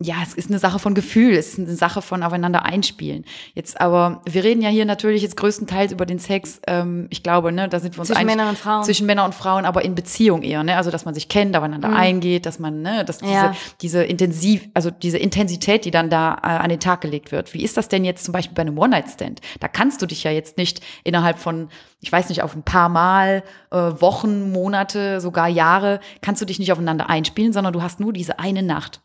[0.00, 3.24] ja, es ist eine Sache von Gefühl, es ist eine Sache von aufeinander einspielen.
[3.54, 7.52] Jetzt aber, wir reden ja hier natürlich jetzt größtenteils über den Sex, ähm, ich glaube,
[7.52, 8.84] ne, da sind wir uns Zwischen Männern und Frauen.
[8.84, 11.88] Zwischen Männern und Frauen, aber in Beziehung eher, ne, also dass man sich kennt, aufeinander
[11.88, 11.96] mhm.
[11.96, 13.54] eingeht, dass man, ne, dass diese, ja.
[13.80, 17.54] diese intensiv, also diese Intensität, die dann da äh, an den Tag gelegt wird.
[17.54, 19.40] Wie ist das denn jetzt zum Beispiel bei einem One-Night-Stand?
[19.60, 21.68] Da kannst du dich ja jetzt nicht innerhalb von,
[22.00, 26.58] ich weiß nicht, auf ein paar Mal, äh, Wochen, Monate, sogar Jahre, kannst du dich
[26.58, 29.00] nicht aufeinander einspielen, sondern du hast nur diese eine Nacht.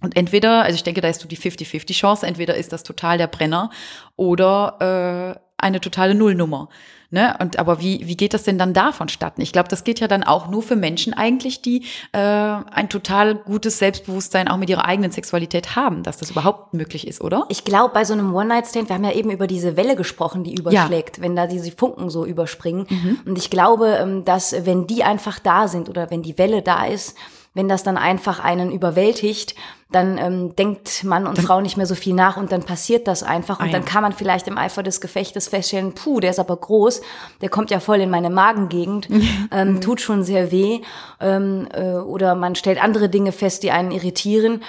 [0.00, 3.18] Und entweder, also ich denke, da ist du die 50-50 Chance, entweder ist das total
[3.18, 3.70] der Brenner
[4.16, 6.68] oder äh, eine totale Nullnummer.
[7.10, 7.34] Ne?
[7.40, 9.40] Und aber wie, wie geht das denn dann da vonstatten?
[9.40, 13.34] Ich glaube, das geht ja dann auch nur für Menschen eigentlich, die äh, ein total
[13.34, 17.46] gutes Selbstbewusstsein auch mit ihrer eigenen Sexualität haben, dass das überhaupt möglich ist, oder?
[17.48, 20.54] Ich glaube, bei so einem One-Night-Stand, wir haben ja eben über diese Welle gesprochen, die
[20.54, 21.22] überschlägt, ja.
[21.22, 22.86] wenn da diese Funken so überspringen.
[22.90, 23.20] Mhm.
[23.24, 26.84] Und ich glaube, ähm, dass wenn die einfach da sind oder wenn die Welle da
[26.84, 27.16] ist,
[27.58, 29.56] wenn das dann einfach einen überwältigt,
[29.90, 33.08] dann ähm, denkt Mann und dann, Frau nicht mehr so viel nach und dann passiert
[33.08, 33.58] das einfach.
[33.58, 33.72] Und ein.
[33.72, 37.00] dann kann man vielleicht im Eifer des Gefechtes feststellen, puh, der ist aber groß,
[37.40, 39.08] der kommt ja voll in meine Magengegend,
[39.50, 39.80] ähm, mhm.
[39.80, 40.82] tut schon sehr weh.
[41.18, 44.62] Ähm, äh, oder man stellt andere Dinge fest, die einen irritieren.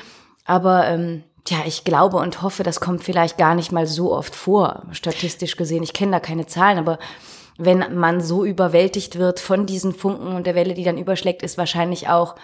[0.46, 4.34] Aber ähm, ja, ich glaube und hoffe, das kommt vielleicht gar nicht mal so oft
[4.36, 5.84] vor, statistisch gesehen.
[5.84, 6.98] Ich kenne da keine Zahlen, aber
[7.60, 11.60] wenn man so überwältigt wird von diesen Funken und der Welle, die dann überschlägt, ist
[11.60, 12.36] wahrscheinlich auch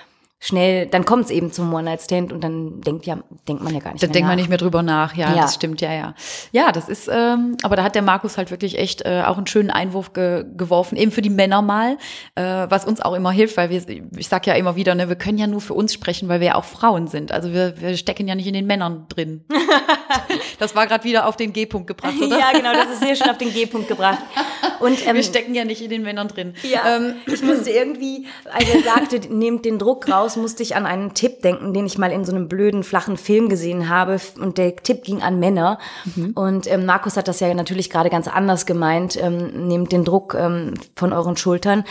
[0.46, 3.94] schnell, dann kommt es eben zum One-Night-Stand und dann denkt ja, denkt man ja gar
[3.94, 6.14] nicht dann mehr denkt man nicht mehr drüber nach, ja, ja, das stimmt, ja, ja.
[6.52, 9.48] Ja, das ist, ähm, aber da hat der Markus halt wirklich echt äh, auch einen
[9.48, 11.98] schönen Einwurf ge geworfen, eben für die Männer mal,
[12.36, 13.82] äh, was uns auch immer hilft, weil wir,
[14.16, 16.48] ich sag ja immer wieder, ne, wir können ja nur für uns sprechen, weil wir
[16.48, 17.32] ja auch Frauen sind.
[17.32, 19.46] Also wir, wir stecken ja nicht in den Männern drin.
[20.60, 22.38] das war gerade wieder auf den G-Punkt gebracht, oder?
[22.38, 24.20] ja, genau, das ist sehr schön auf den G-Punkt gebracht.
[24.80, 26.54] Und, ähm, wir stecken ja nicht in den Männern drin.
[26.64, 30.86] Ja, ähm, ich musste irgendwie, als er sagte, nehmt den Druck raus, musste ich an
[30.86, 34.20] einen Tipp denken, den ich mal in so einem blöden, flachen Film gesehen habe.
[34.40, 35.80] Und der Tipp ging an Männer.
[36.16, 36.32] Mhm.
[36.36, 39.18] Und ähm, Markus hat das ja natürlich gerade ganz anders gemeint.
[39.22, 41.84] Ähm, nehmt den Druck ähm, von euren Schultern.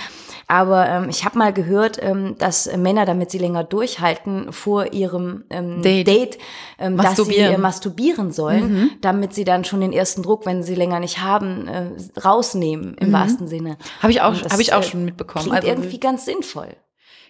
[0.47, 5.45] Aber ähm, ich habe mal gehört, ähm, dass Männer, damit sie länger durchhalten vor ihrem
[5.51, 6.39] ähm, Date, Date
[6.79, 8.91] ähm, dass sie äh, masturbieren sollen, mhm.
[9.01, 11.91] damit sie dann schon den ersten Druck, wenn sie länger nicht haben, äh,
[12.23, 13.13] rausnehmen im mhm.
[13.13, 13.79] wahrsten Sinne.
[14.01, 15.45] Habe ich auch, habe ich auch äh, schon mitbekommen.
[15.45, 16.77] Klingt also, irgendwie ganz sinnvoll.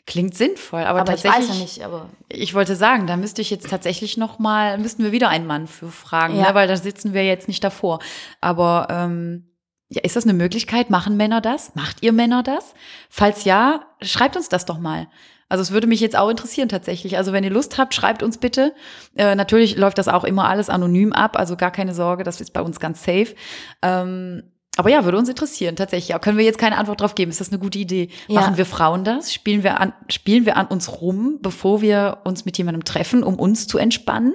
[0.06, 1.44] Klingt sinnvoll, aber, aber tatsächlich.
[1.44, 2.10] Ich weiß ja nicht, aber.
[2.28, 5.66] Ich wollte sagen, da müsste ich jetzt tatsächlich noch mal, müssten wir wieder einen Mann
[5.66, 6.48] für fragen, ja.
[6.48, 6.54] ne?
[6.54, 8.00] weil da sitzen wir jetzt nicht davor.
[8.42, 9.54] Aber ähm,
[9.88, 10.90] ja, ist das eine Möglichkeit?
[10.90, 11.74] Machen Männer das?
[11.74, 12.74] Macht ihr Männer das?
[13.08, 15.08] Falls ja, schreibt uns das doch mal.
[15.48, 17.16] Also es würde mich jetzt auch interessieren tatsächlich.
[17.16, 18.74] Also wenn ihr Lust habt, schreibt uns bitte.
[19.16, 22.52] Äh, natürlich läuft das auch immer alles anonym ab, also gar keine Sorge, das ist
[22.52, 23.34] bei uns ganz safe.
[23.82, 26.20] Ähm, aber ja, würde uns interessieren, tatsächlich.
[26.20, 27.30] können wir jetzt keine Antwort drauf geben.
[27.30, 28.08] Ist das eine gute Idee?
[28.26, 28.40] Ja.
[28.40, 29.32] Machen wir Frauen das?
[29.32, 33.38] Spielen wir, an, spielen wir an uns rum, bevor wir uns mit jemandem treffen, um
[33.38, 34.34] uns zu entspannen?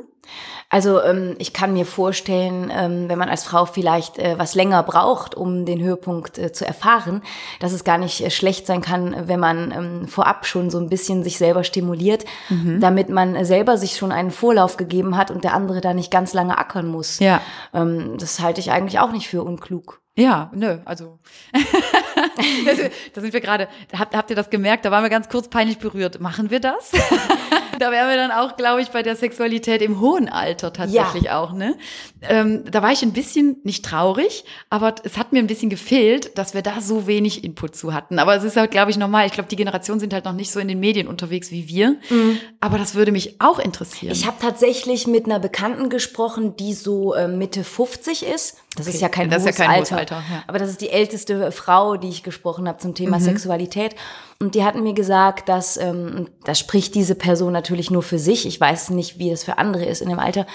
[0.71, 4.83] Also ähm, ich kann mir vorstellen, ähm, wenn man als Frau vielleicht äh, was länger
[4.83, 7.23] braucht, um den Höhepunkt äh, zu erfahren,
[7.59, 10.87] dass es gar nicht äh, schlecht sein kann, wenn man ähm, vorab schon so ein
[10.87, 12.79] bisschen sich selber stimuliert, mhm.
[12.79, 16.33] damit man selber sich schon einen Vorlauf gegeben hat und der andere da nicht ganz
[16.33, 17.17] lange ackern muss.
[17.17, 17.41] Ja.
[17.73, 20.01] Ähm, das halte ich eigentlich auch nicht für unklug.
[20.19, 21.19] Ja, nö, also
[23.13, 24.83] da sind wir gerade, habt, habt ihr das gemerkt?
[24.83, 26.19] Da waren wir ganz kurz peinlich berührt.
[26.19, 26.91] Machen wir das?
[27.79, 31.41] da wären wir dann auch, glaube ich, bei der Sexualität im hohen Alter tatsächlich ja.
[31.41, 31.53] auch.
[31.53, 31.75] Ne?
[32.21, 36.37] Ähm, da war ich ein bisschen nicht traurig, aber es hat mir ein bisschen gefehlt,
[36.37, 38.19] dass wir da so wenig Input zu hatten.
[38.19, 39.25] Aber es ist halt, glaube ich, normal.
[39.25, 41.97] Ich glaube, die Generationen sind halt noch nicht so in den Medien unterwegs wie wir.
[42.09, 42.39] Mhm.
[42.59, 44.11] Aber das würde mich auch interessieren.
[44.11, 48.95] Ich habe tatsächlich mit einer Bekannten gesprochen, die so äh, Mitte 50 ist das okay.
[48.95, 49.97] ist ja kein, das hohes, ja kein Alter.
[49.97, 50.43] Alter ja.
[50.47, 53.23] Aber das ist die älteste Frau, die ich gesprochen habe zum Thema mhm.
[53.23, 53.95] Sexualität.
[54.39, 58.45] Und die hatten mir gesagt, dass, ähm, das spricht diese Person natürlich nur für sich.
[58.45, 60.45] Ich weiß nicht, wie es für andere ist in dem Alter.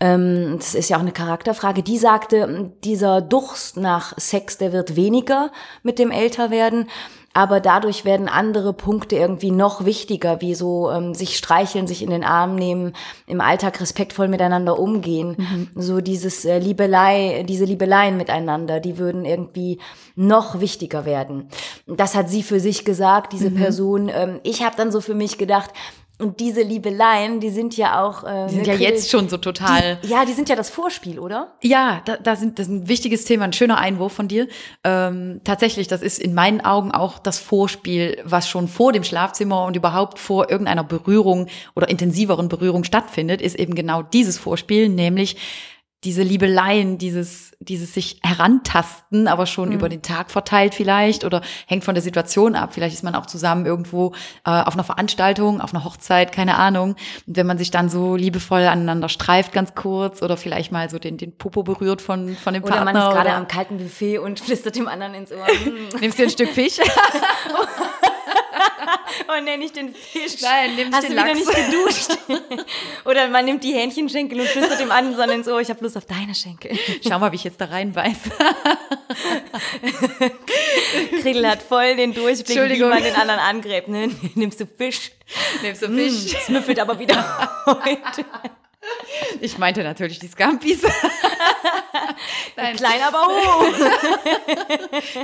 [0.00, 1.82] Ähm, das ist ja auch eine Charakterfrage.
[1.82, 5.52] Die sagte, dieser Durst nach Sex, der wird weniger
[5.84, 6.88] mit dem Älterwerden
[7.34, 12.10] aber dadurch werden andere Punkte irgendwie noch wichtiger, wie so ähm, sich streicheln, sich in
[12.10, 12.92] den Arm nehmen,
[13.26, 15.36] im Alltag respektvoll miteinander umgehen.
[15.38, 15.68] Mhm.
[15.74, 19.78] So dieses äh, Liebelei, diese Liebeleien miteinander, die würden irgendwie
[20.14, 21.48] noch wichtiger werden.
[21.86, 23.56] Das hat sie für sich gesagt, diese mhm.
[23.56, 24.10] Person.
[24.14, 25.70] Ähm, ich habe dann so für mich gedacht,
[26.22, 28.22] Und diese Liebeleien, die sind ja auch.
[28.22, 29.98] Äh, die sind ja jetzt schon so total.
[30.04, 31.54] Die, ja, die sind ja das Vorspiel, oder?
[31.62, 34.46] Ja, da, da sind, das ist ein wichtiges Thema, ein schöner Einwurf von dir.
[34.84, 39.64] Ähm, tatsächlich, das ist in meinen Augen auch das Vorspiel, was schon vor dem Schlafzimmer
[39.64, 45.36] und überhaupt vor irgendeiner Berührung oder intensiveren Berührung stattfindet, ist eben genau dieses Vorspiel, nämlich
[46.04, 49.76] diese Liebeleien, dieses, dieses sich herantasten, aber schon mhm.
[49.76, 52.74] über den Tag verteilt vielleicht oder hängt von der Situation ab.
[52.74, 54.12] Vielleicht ist man auch zusammen irgendwo
[54.44, 56.96] äh, auf einer Veranstaltung, auf einer Hochzeit, keine Ahnung.
[57.26, 60.98] Und wenn man sich dann so liebevoll aneinander streift, ganz kurz oder vielleicht mal so
[60.98, 62.90] den, den Popo berührt von, von dem oder Partner.
[62.90, 65.46] Oder man ist gerade am kalten Buffet und flüstert dem anderen ins Ohr.
[66.00, 66.78] Nimmst dir ein Stück Fisch?
[69.38, 70.40] und nenne ich den Fisch.
[70.42, 71.40] Nein, nimm Hast den du Lachs.
[71.40, 72.66] wieder nicht geduscht?
[73.04, 76.06] Oder man nimmt die Hähnchenschenkel und flüstert dem anderen ins Ohr, ich habe Lust auf
[76.06, 76.76] deine Schenkel.
[77.06, 78.16] Schau mal, wie ich jetzt da reinbeiß.
[81.22, 83.88] Grill hat voll den Durchblick, wie man den anderen angräbt.
[83.88, 84.10] Ne?
[84.34, 85.12] Nimmst du Fisch?
[85.62, 86.34] Nimmst du Mm, Fisch?
[86.34, 88.24] Es müffelt aber wieder heute.
[89.40, 90.82] Ich meinte natürlich die Scampis.
[92.56, 93.64] Nein, Klein, aber hoch.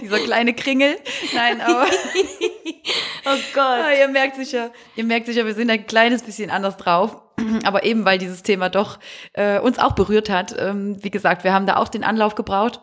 [0.01, 0.99] dieser kleine Kringel.
[1.35, 1.87] Nein, aber
[3.25, 3.79] Oh Gott.
[3.79, 7.17] Ja, ihr merkt sicher, ihr merkt sicher, wir sind ein kleines bisschen anders drauf.
[7.65, 8.99] Aber eben, weil dieses Thema doch
[9.35, 10.57] äh, uns auch berührt hat.
[10.59, 12.81] Ähm, wie gesagt, wir haben da auch den Anlauf gebraucht.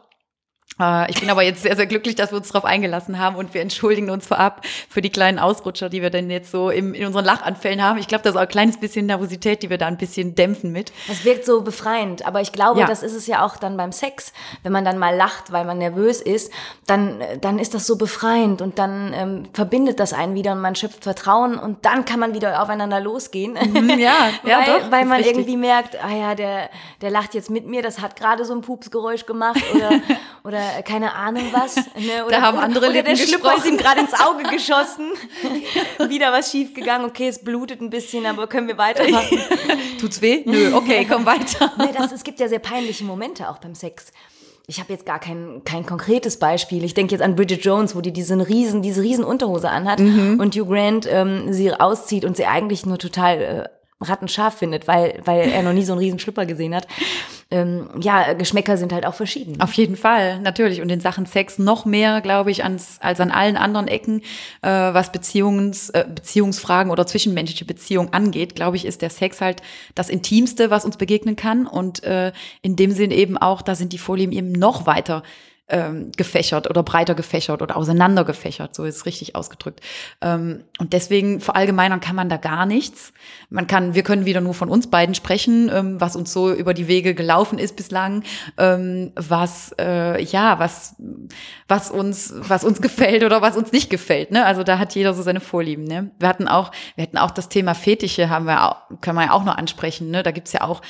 [0.79, 3.53] Äh, ich bin aber jetzt sehr, sehr glücklich, dass wir uns darauf eingelassen haben und
[3.53, 7.05] wir entschuldigen uns vorab für die kleinen Ausrutscher, die wir denn jetzt so im, in
[7.05, 7.97] unseren Lachanfällen haben.
[7.99, 10.71] Ich glaube, das ist auch ein kleines bisschen Nervosität, die wir da ein bisschen dämpfen
[10.71, 10.91] mit.
[11.07, 12.88] Das wirkt so befreiend, aber ich glaube, Ja.
[12.88, 14.33] das ist es ja auch dann beim Sex.
[14.63, 16.51] Wenn man dann mal lacht, weil man nervös ist,
[16.88, 20.75] dann, dann ist das so befreiend und dann ähm, verbindet das einen wieder und man
[20.75, 23.55] schöpft Vertrauen und dann kann man wieder aufeinander losgehen.
[23.97, 25.35] ja, ja, weil, doch, weil man richtig.
[25.38, 26.69] irgendwie merkt, ah ja, der,
[27.01, 29.91] der lacht jetzt mit mir, das hat gerade so ein Pupsgeräusch gemacht oder,
[30.43, 31.75] oder keine Ahnung was.
[31.75, 32.25] Ne?
[32.25, 35.12] Oder, haben andere oder, oder der Schlüpper ist ihm gerade ins Auge geschossen.
[36.10, 39.39] wieder was schief gegangen, okay, es blutet ein bisschen, aber können wir weitermachen.
[39.99, 40.43] Tut's weh?
[40.45, 41.71] Nö, okay, komm weiter.
[41.78, 44.08] Nee, das, es gibt ja sehr peinliche Momente auch beim Sex.
[44.67, 46.84] Ich habe jetzt gar kein, kein konkretes Beispiel.
[46.84, 50.56] Ich denke jetzt an Bridget Jones, wo die diesen riesen, diese riesen Unterhose anhat und
[50.56, 53.69] Hugh Grant ähm, sie auszieht und sie eigentlich nur total äh,
[54.01, 56.88] rattenscharf findet, weil, weil er noch nie so einen riesen Schlüpper gesehen hat.
[57.49, 59.62] Ähm, ja, Geschmäcker sind halt auch verschieden.
[59.62, 60.81] Auf jeden Fall, natürlich.
[60.81, 64.21] Und in Sachen Sex noch mehr, glaube ich, ans, als an allen anderen Ecken,
[64.62, 69.62] äh, was Beziehungs, äh, Beziehungsfragen oder zwischenmenschliche Beziehungen angeht, glaube ich, ist der Sex halt
[69.95, 71.65] das Intimste, was uns begegnen kann.
[71.65, 75.23] Und äh, in dem Sinn eben auch, da sind die Vorlieben eben noch weiter
[75.67, 79.82] ähm, gefächert oder breiter gefächert oder auseinander gefächert, so ist es richtig ausgedrückt.
[80.21, 83.13] Ähm, und deswegen verallgemeinern kann man da gar nichts.
[83.49, 86.75] Man kann, wir können wieder nur von uns beiden sprechen, ähm, was uns so über
[86.75, 88.23] die Wege gelaufen ist bislang,
[88.58, 90.95] ähm, was äh, ja, was
[91.67, 94.32] was uns was uns gefällt oder was uns nicht gefällt.
[94.32, 94.45] Ne?
[94.45, 95.84] Also da hat jeder so seine Vorlieben.
[95.84, 96.12] Ne?
[96.19, 99.32] Wir hatten auch, wir hatten auch das Thema Fetische, haben wir auch, können wir ja
[99.32, 100.12] auch noch ansprechen.
[100.12, 100.21] Ne?
[100.21, 100.82] Da gibt's ja auch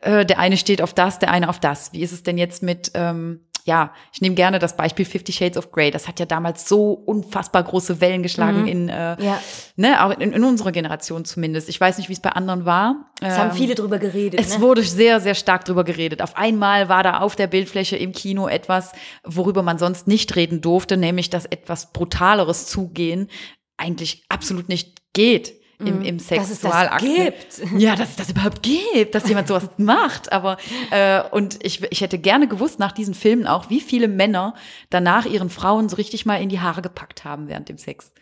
[0.00, 1.92] äh, der eine steht auf das, der eine auf das.
[1.92, 5.56] Wie ist es denn jetzt mit ähm, ja, ich nehme gerne das Beispiel Fifty Shades
[5.56, 5.90] of Grey.
[5.90, 9.40] Das hat ja damals so unfassbar große Wellen geschlagen in, äh, Ja.
[9.76, 11.68] ne, auch in, in unserer Generation zumindest.
[11.68, 13.12] Ich weiß nicht, wie es bei anderen war.
[13.20, 14.40] Es haben Ähm, viele drüber geredet.
[14.40, 14.62] es ne?
[14.62, 16.22] wurde sehr, sehr stark drüber geredet.
[16.22, 18.92] Auf einmal war da auf der Bildfläche im Kino etwas,
[19.24, 23.28] worüber man sonst nicht reden durfte, nämlich dass etwas brutaleres Zugehen
[23.76, 25.54] eigentlich absolut nicht geht
[25.86, 26.18] im, im Mhm.
[26.18, 27.00] Dass es das Sexualakt.
[27.02, 27.62] gibt.
[27.80, 30.32] Ja, dass es das überhaupt gibt, dass jemand sowas macht.
[30.32, 30.56] Aber
[30.90, 34.54] äh, und ich, ich hätte gerne gewusst nach diesen Filmen auch, wie viele Männer
[34.90, 38.12] danach ihren Frauen so richtig mal in die Haare gepackt haben während dem Sex.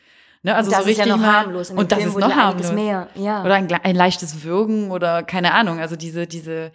[0.42, 1.70] Ne, also Und das so ist ja noch harmlos.
[1.70, 2.73] Und das Film ist noch harmlos.
[2.73, 3.44] mehr, ja.
[3.44, 5.81] Oder ein, ein leichtes Würgen oder keine Ahnung.
[5.81, 6.73] Also diese, diese,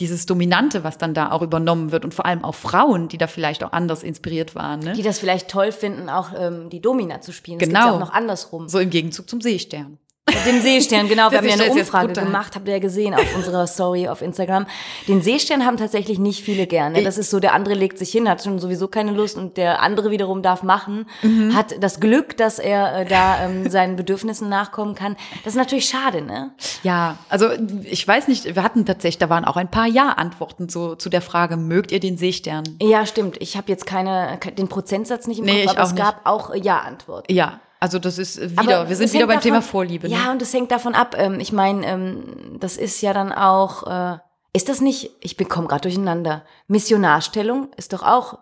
[0.00, 3.26] dieses Dominante, was dann da auch übernommen wird und vor allem auch Frauen, die da
[3.26, 4.80] vielleicht auch anders inspiriert waren.
[4.80, 4.94] Ne?
[4.94, 7.58] die das vielleicht toll finden, auch ähm, die Domina zu spielen.
[7.58, 7.96] Das Genau.
[7.96, 8.66] auch noch andersrum.
[8.70, 9.98] So im Gegenzug zum Seestern.
[10.28, 11.32] Mit dem Seestern, genau.
[11.32, 14.66] Wir haben ja eine Umfrage gemacht, habt ihr ja gesehen auf unserer Story auf Instagram.
[15.08, 17.02] Den Seestern haben tatsächlich nicht viele gerne.
[17.02, 19.82] Das ist so, der andere legt sich hin, hat schon sowieso keine Lust und der
[19.82, 21.56] andere wiederum darf machen, Mhm.
[21.56, 25.16] hat das Glück, dass er äh, da ähm, seinen Bedürfnissen nachkommen kann.
[25.42, 26.52] Das ist natürlich schade, ne?
[26.84, 27.48] Ja, also
[27.82, 31.22] ich weiß nicht, wir hatten tatsächlich, da waren auch ein paar Ja-Antworten zu, zu der
[31.22, 32.62] Frage, mögt ihr den Seestern?
[32.80, 33.38] Ja, stimmt.
[33.40, 36.50] Ich habe jetzt keine, ke- den Prozentsatz nicht im Nee, Kopf, aber es gab auch
[36.54, 37.32] äh, Ja-Antworten.
[37.34, 40.08] Ja, also das ist wieder, Aber wir sind wieder beim Thema davon- Vorliebe.
[40.08, 40.14] Ne?
[40.14, 41.14] Ja, und es hängt davon ab.
[41.18, 44.18] Ähm, ich meine, ähm, das ist ja dann auch, äh,
[44.52, 48.38] ist das nicht, ich bekomme gerade durcheinander, Missionarstellung ist doch auch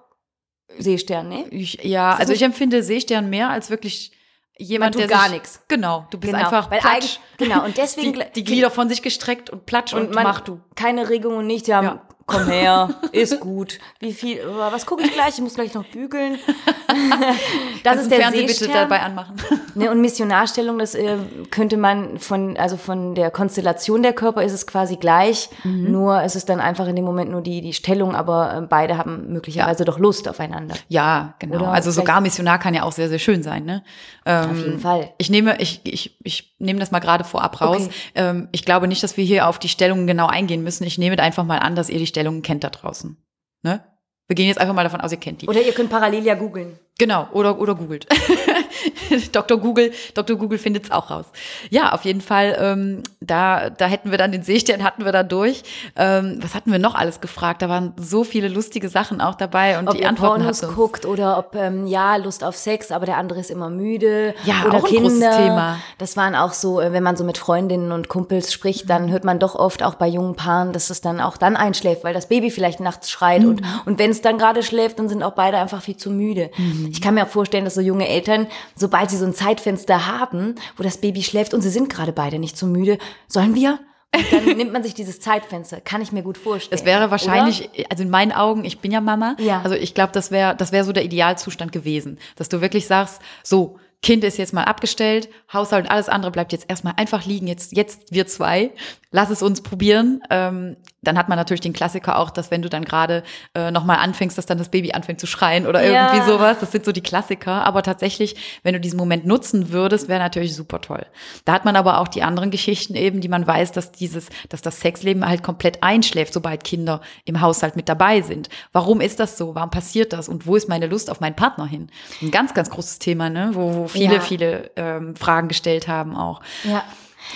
[0.79, 1.47] Seestern, ne?
[1.51, 4.13] Ich, ja, das also ich empfinde Seestern mehr als wirklich
[4.57, 5.61] jemand, der gar nix.
[5.69, 7.19] Genau, du bist Genau, einfach weil platsch.
[7.39, 10.41] genau, und deswegen- die, die Glieder von sich gestreckt und platsch und, Und man, mach
[10.41, 10.61] du.
[10.77, 12.03] keine Regung und nichts, ja, Ja.
[12.31, 13.79] Komm her, ist gut.
[13.99, 14.39] Wie viel,
[14.71, 15.35] was gucke ich gleich?
[15.35, 16.39] Ich muss gleich noch bügeln.
[17.85, 19.37] das ist der Fernsehen bitte dabei anmachen.
[19.77, 21.17] Ne, und Missionarstellung, das äh,
[21.53, 25.93] könnte man von, also von der Konstellation der Körper ist es quasi gleich, Mhm.
[25.93, 28.97] nur es ist dann einfach in dem Moment nur die, die Stellung, aber äh, beide
[28.99, 30.75] haben möglicherweise doch Lust aufeinander.
[30.89, 31.57] Ja, genau.
[31.57, 33.83] Oder also sogar Missionar kann ja auch sehr, sehr schön sein, ne?
[34.27, 35.13] Ähm, Auf jeden Fall.
[35.19, 37.83] Ich nehme, ich, ich, ich nehme das mal gerade vorab raus.
[37.87, 37.95] Okay.
[38.17, 40.85] Ähm, ich glaube nicht, dass wir hier auf die Stellungen genau eingehen müssen.
[40.85, 43.17] Ich nehme einfach mal an, dass ihr die Stellungen kennt da draußen.
[43.63, 43.83] Ne?
[44.29, 45.49] Wir gehen jetzt einfach mal davon aus, ihr kennt die.
[45.49, 46.79] Oder ihr könnt parallel ja googeln.
[47.01, 48.07] Genau, oder, oder googelt.
[49.33, 49.59] Dr.
[49.59, 50.37] Google, Dr.
[50.37, 51.25] Google findet es auch raus.
[51.71, 55.23] Ja, auf jeden Fall, ähm, da, da hätten wir dann den Seestern, hatten wir da
[55.23, 55.63] durch.
[55.97, 57.63] Ähm, was hatten wir noch alles gefragt?
[57.63, 61.07] Da waren so viele lustige Sachen auch dabei und Ob die ihr Antworten Pornos guckt
[61.07, 64.35] oder ob, ähm, ja, Lust auf Sex, aber der andere ist immer müde.
[64.45, 65.09] Ja, oder auch ein Kinder.
[65.31, 65.79] großes Thema.
[65.99, 69.25] Das waren auch so, äh, wenn man so mit Freundinnen und Kumpels spricht, dann hört
[69.25, 72.29] man doch oft auch bei jungen Paaren, dass es dann auch dann einschläft, weil das
[72.29, 73.45] Baby vielleicht nachts schreit.
[73.45, 73.67] Und, Mhm.
[73.87, 76.51] und wenn es dann gerade schläft, dann sind auch beide einfach viel zu müde.
[76.57, 76.90] Mhm.
[76.91, 80.55] Ich kann mir auch vorstellen, dass so junge Eltern, sobald sie so ein Zeitfenster haben,
[80.77, 82.99] wo das Baby schläft und sie sind gerade beide nicht so müde,
[83.29, 83.79] sollen wir?
[84.15, 85.81] Und dann nimmt man sich dieses Zeitfenster.
[85.81, 86.79] Kann ich mir gut vorstellen.
[86.79, 87.11] Es wäre oder?
[87.11, 89.61] wahrscheinlich, also in meinen Augen, ich bin ja Mama, Ja.
[89.63, 93.21] also ich glaube, das wäre das wäre so der Idealzustand gewesen, dass du wirklich sagst,
[93.45, 97.47] so, Kind ist jetzt mal abgestellt, Haushalt und alles andere bleibt jetzt erstmal einfach liegen,
[97.47, 98.71] jetzt, jetzt wir zwei,
[99.11, 100.23] lass es uns probieren.
[100.31, 103.23] Ähm, dann hat man natürlich den Klassiker auch, dass wenn du dann gerade
[103.55, 106.13] äh, nochmal anfängst, dass dann das Baby anfängt zu schreien oder Ja.
[106.13, 106.59] irgendwie sowas.
[106.61, 107.65] Das sind so die Klassiker.
[107.65, 111.07] Aber tatsächlich, wenn du diesen Moment nutzen würdest, wäre natürlich super toll.
[111.45, 114.63] Da hat man aber auch die anderen Geschichten eben, die man weiß, dass dieses, dass
[114.63, 118.49] das Sexleben halt komplett einschläft, sobald Kinder im Haushalt mit dabei sind.
[118.73, 119.55] Warum ist das so?
[119.55, 120.29] Warum passiert das?
[120.29, 121.91] Und wo ist meine Lust auf meinen Partner hin?
[122.21, 123.51] Ein ganz, ganz großes Thema, ne?
[123.53, 124.21] wo, wo viele, Ja.
[124.21, 126.41] viele ähm, Fragen gestellt haben auch.
[126.65, 126.83] Ja.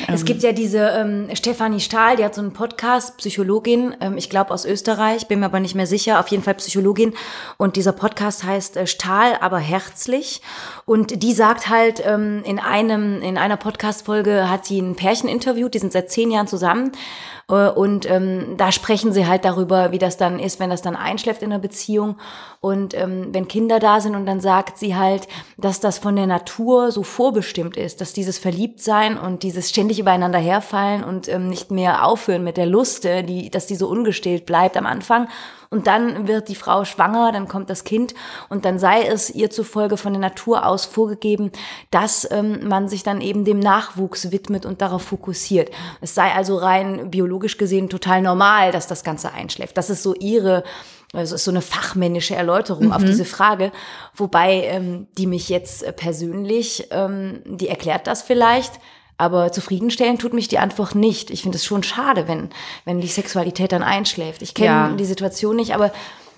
[0.08, 4.28] Es gibt ja diese ähm, Stefanie Stahl, die hat so einen Podcast, Psychologin, ähm, ich
[4.28, 7.14] glaube aus Österreich, bin mir aber nicht mehr sicher, auf jeden Fall Psychologin.
[7.58, 10.42] Und dieser Podcast heißt äh, Stahl, aber herzlich.
[10.84, 15.74] Und die sagt halt, ähm, in einem, in einer Podcast-Folge hat sie ein Pärchen interviewt,
[15.74, 16.92] die sind seit zehn Jahren zusammen.
[17.48, 20.96] Äh, Und ähm, da sprechen sie halt darüber, wie das dann ist, wenn das dann
[20.96, 22.16] einschläft in einer Beziehung
[22.60, 24.14] und ähm, wenn Kinder da sind.
[24.14, 25.28] Und dann sagt sie halt,
[25.58, 30.38] dass das von der Natur so vorbestimmt ist, dass dieses Verliebtsein und dieses ständig übereinander
[30.38, 34.46] herfallen und ähm, nicht mehr aufhören mit der Lust, äh, die, dass die so ungestillt
[34.46, 35.28] bleibt am Anfang.
[35.74, 38.14] Und dann wird die Frau schwanger, dann kommt das Kind
[38.48, 41.50] und dann sei es ihr zufolge von der Natur aus vorgegeben,
[41.90, 45.72] dass ähm, man sich dann eben dem Nachwuchs widmet und darauf fokussiert.
[46.00, 49.76] Es sei also rein biologisch gesehen total normal, dass das Ganze einschläft.
[49.76, 50.62] Das ist so ihre
[51.12, 53.72] also ist so eine fachmännische Erläuterung auf diese Frage,
[54.14, 58.80] wobei ähm, die mich jetzt persönlich, ähm, die erklärt das vielleicht,
[59.16, 61.30] aber zufriedenstellen tut mich die Antwort nicht.
[61.30, 62.50] Ich finde es schon schade, wenn,
[62.84, 64.42] wenn die Sexualität dann einschläft.
[64.42, 64.88] Ich kenne Ja.
[64.90, 65.92] die Situation nicht, aber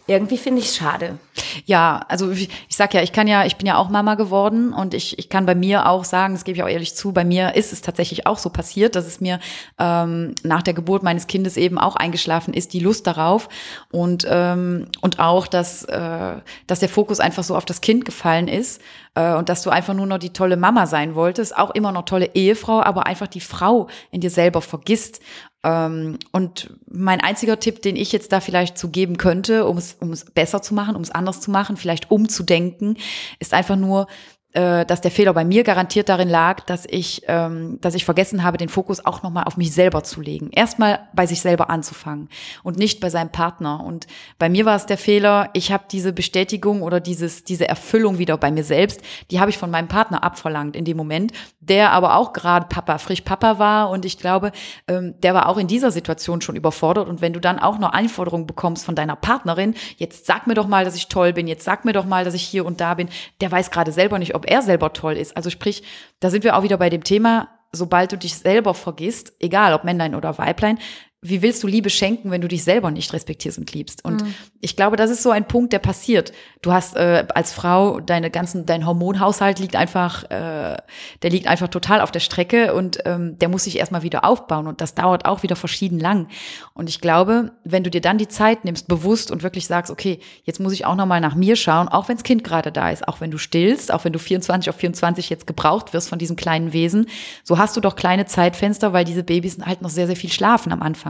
[0.08, 1.18] irgendwie finde ich es schade.
[1.64, 4.72] Ja, also ich, ich sag ja, ich kann ja, ich bin ja auch Mama geworden
[4.72, 7.24] und ich, ich kann bei mir auch sagen, das gebe ich auch ehrlich zu, bei
[7.24, 9.40] mir ist es tatsächlich auch so passiert, dass es mir
[9.80, 13.48] ähm, nach der Geburt meines Kindes eben auch eingeschlafen ist, die Lust darauf
[13.90, 16.36] und ähm, und auch, dass äh,
[16.68, 18.80] dass der Fokus einfach so auf das Kind gefallen ist
[19.16, 22.34] und dass du einfach nur noch die tolle Mama sein wolltest, auch immer noch tolle
[22.34, 25.20] Ehefrau, aber einfach die Frau in dir selber vergisst.
[25.64, 29.96] Ähm, und mein einziger Tipp, den ich jetzt da vielleicht zu geben könnte, um es,
[30.12, 32.98] es besser zu machen, um es anders zu machen, vielleicht umzudenken,
[33.40, 37.78] ist einfach nur, äh, dass der Fehler bei mir garantiert darin lag, dass ich, ähm,
[37.82, 40.50] dass ich vergessen habe, den Fokus auch nochmal auf mich selber zu legen.
[40.50, 42.30] Erstmal bei sich selber anzufangen
[42.62, 43.84] und nicht bei seinem Partner.
[43.84, 44.06] Und
[44.38, 48.38] bei mir war es der Fehler, ich habe diese Bestätigung oder dieses, diese Erfüllung wieder
[48.38, 52.16] bei mir selbst, die habe ich von meinem Partner abverlangt in dem Moment, der aber
[52.16, 53.90] auch gerade Papa, frisch Papa war.
[53.90, 54.52] Und ich glaube,
[54.88, 57.08] ähm, der war auch in dieser Situation schon überfordert.
[57.08, 60.66] Und wenn du dann auch noch Anforderungen bekommst von deiner Partnerin, jetzt sag mir doch
[60.66, 62.94] mal, dass ich toll bin, jetzt sag mir doch mal, dass ich hier und da
[62.94, 63.08] bin,
[63.40, 65.36] der weiß gerade selber nicht, ob er selber toll ist.
[65.36, 65.82] Also sprich,
[66.20, 69.84] da sind wir auch wieder bei dem Thema, sobald du dich selber vergisst, egal ob
[69.84, 70.78] Männlein oder Weiblein,
[71.22, 74.04] wie willst du Liebe schenken, wenn du dich selber nicht respektierst und liebst?
[74.04, 74.22] Und
[74.60, 76.32] ich glaube, das ist so ein Punkt, der passiert.
[76.62, 80.76] Du hast äh, als Frau deine ganzen, dein Hormonhaushalt liegt einfach, äh,
[81.22, 84.66] der liegt einfach total auf der Strecke und ähm, der muss sich erstmal wieder aufbauen
[84.66, 86.28] und das dauert auch wieder verschieden lang.
[86.74, 90.20] Und ich glaube, wenn du dir dann die Zeit nimmst, bewusst und wirklich sagst, okay,
[90.44, 93.20] jetzt muss ich auch nochmal nach mir schauen, auch wenns Kind gerade da ist, auch
[93.20, 96.72] wenn du stillst, auch wenn du 24 auf 24 jetzt gebraucht wirst von diesem kleinen
[96.72, 97.06] Wesen,
[97.42, 100.72] so hast du doch kleine Zeitfenster, weil diese Babys halt noch sehr, sehr viel schlafen
[100.72, 101.05] am Anfang.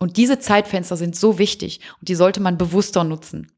[0.00, 3.52] Und diese Zeitfenster sind so wichtig und die sollte man bewusster nutzen.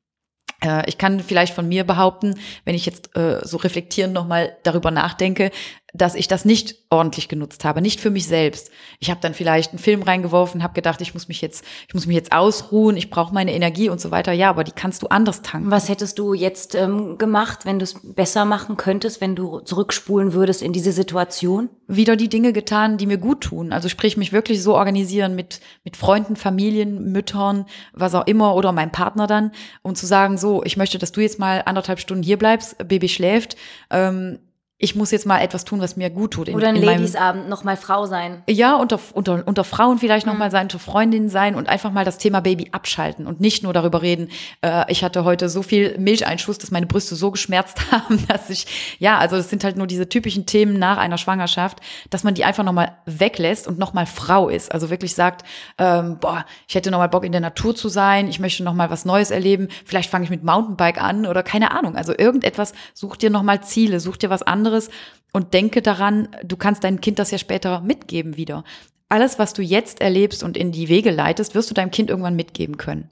[0.61, 4.91] Äh, Ich kann vielleicht von mir behaupten, wenn ich jetzt äh, so reflektierend nochmal darüber
[4.91, 5.51] nachdenke,
[5.95, 8.71] dass ich das nicht ordentlich genutzt habe, nicht für mich selbst.
[8.99, 12.07] Ich habe dann vielleicht einen Film reingeworfen, habe gedacht, ich muss mich jetzt, ich muss
[12.07, 14.33] mich jetzt ausruhen, ich brauche meine Energie und so weiter.
[14.33, 15.71] Ja, aber die kannst du anders tanken.
[15.71, 20.33] Was hättest du jetzt ähm, gemacht, wenn du es besser machen könntest, wenn du zurückspulen
[20.33, 21.71] würdest in diese Situation?
[21.87, 23.73] Wieder die Dinge getan, die mir gut tun.
[23.73, 28.73] Also sprich, mich wirklich so organisieren mit mit Freunden, Familien, Müttern, was auch immer oder
[28.73, 32.23] meinem Partner dann, um zu sagen, so, ich möchte, dass du jetzt mal anderthalb Stunden
[32.23, 33.57] hier bleibst, Baby schläft.
[33.91, 34.39] Ähm,
[34.77, 36.49] ich muss jetzt mal etwas tun, was mir gut tut.
[36.49, 38.43] In, Oder ein Ladiesabend, nochmal Frau sein.
[38.51, 40.53] Ja, unter, unter, unter Frauen vielleicht nochmal mhm.
[40.53, 44.03] sein, unter Freundinnen sein und einfach mal das Thema Baby abschalten und nicht nur darüber
[44.03, 44.31] reden,
[44.63, 48.97] äh, ich hatte heute so viel Milcheinschuss, dass meine Brüste so geschmerzt haben, dass ich,
[48.99, 51.79] ja, also das sind halt nur diese typischen Themen nach einer Schwangerschaft,
[52.11, 54.73] dass man die einfach nochmal weglässt und nochmal Frau ist.
[54.73, 55.47] Also wirklich sagt,
[55.79, 59.05] ähm, boah, ich hätte nochmal Bock in der Natur zu sein, ich möchte nochmal was
[59.05, 61.95] Neues erleben, vielleicht fange ich mit Mountainbike an oder keine Ahnung.
[61.95, 64.91] Also irgendetwas, such dir nochmal Ziele, such dir was anderes anderes
[65.33, 68.65] und denke daran, du kannst deinem Kind das ja später mitgeben wieder.
[69.09, 72.37] Alles, was du jetzt erlebst und in die Wege leitest, wirst du deinem Kind irgendwann
[72.37, 73.11] mitgeben können.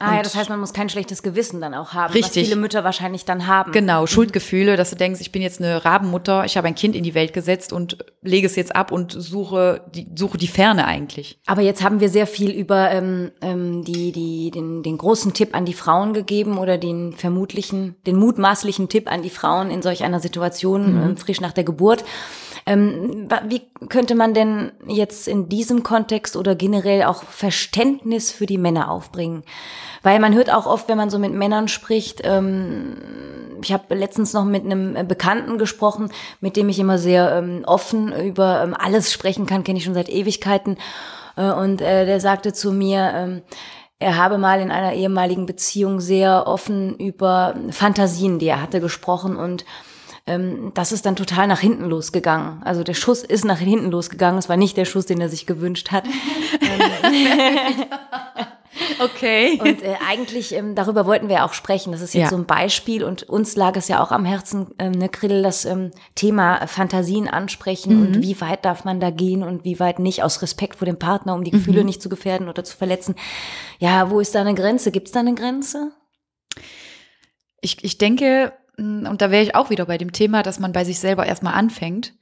[0.00, 2.36] Ah, ja, das heißt, man muss kein schlechtes Gewissen dann auch haben, richtig.
[2.36, 3.72] was viele Mütter wahrscheinlich dann haben.
[3.72, 4.06] Genau, mhm.
[4.06, 7.14] Schuldgefühle, dass du denkst, ich bin jetzt eine Rabenmutter, ich habe ein Kind in die
[7.14, 11.40] Welt gesetzt und lege es jetzt ab und suche die, suche die Ferne eigentlich.
[11.46, 15.56] Aber jetzt haben wir sehr viel über ähm, ähm, die, die, den, den großen Tipp
[15.56, 20.04] an die Frauen gegeben oder den vermutlichen, den mutmaßlichen Tipp an die Frauen in solch
[20.04, 21.12] einer Situation, mhm.
[21.12, 22.04] äh, frisch nach der Geburt.
[22.68, 28.58] Ähm, wie könnte man denn jetzt in diesem Kontext oder generell auch Verständnis für die
[28.58, 29.42] Männer aufbringen?
[30.02, 32.98] Weil man hört auch oft, wenn man so mit Männern spricht, ähm,
[33.62, 36.10] ich habe letztens noch mit einem Bekannten gesprochen,
[36.42, 39.94] mit dem ich immer sehr ähm, offen über ähm, alles sprechen kann, kenne ich schon
[39.94, 40.76] seit Ewigkeiten.
[41.36, 43.42] Äh, und äh, der sagte zu mir, ähm,
[43.98, 49.36] er habe mal in einer ehemaligen Beziehung sehr offen über Fantasien, die er hatte, gesprochen
[49.36, 49.64] und
[50.28, 52.62] ähm, das ist dann total nach hinten losgegangen.
[52.62, 54.38] Also der Schuss ist nach hinten losgegangen.
[54.38, 56.04] Es war nicht der Schuss, den er sich gewünscht hat.
[59.00, 59.58] Okay.
[59.60, 61.92] Und äh, eigentlich, ähm, darüber wollten wir auch sprechen.
[61.92, 62.30] Das ist jetzt ja.
[62.30, 65.64] so ein Beispiel und uns lag es ja auch am Herzen, ähm, ne, Grill, das
[65.64, 68.06] ähm, Thema Fantasien ansprechen mhm.
[68.06, 70.98] und wie weit darf man da gehen und wie weit nicht, aus Respekt vor dem
[70.98, 71.86] Partner, um die Gefühle mhm.
[71.86, 73.14] nicht zu gefährden oder zu verletzen.
[73.78, 74.90] Ja, wo ist da eine Grenze?
[74.90, 75.92] Gibt es da eine Grenze?
[77.60, 80.84] Ich, ich denke, und da wäre ich auch wieder bei dem Thema, dass man bei
[80.84, 82.14] sich selber erstmal anfängt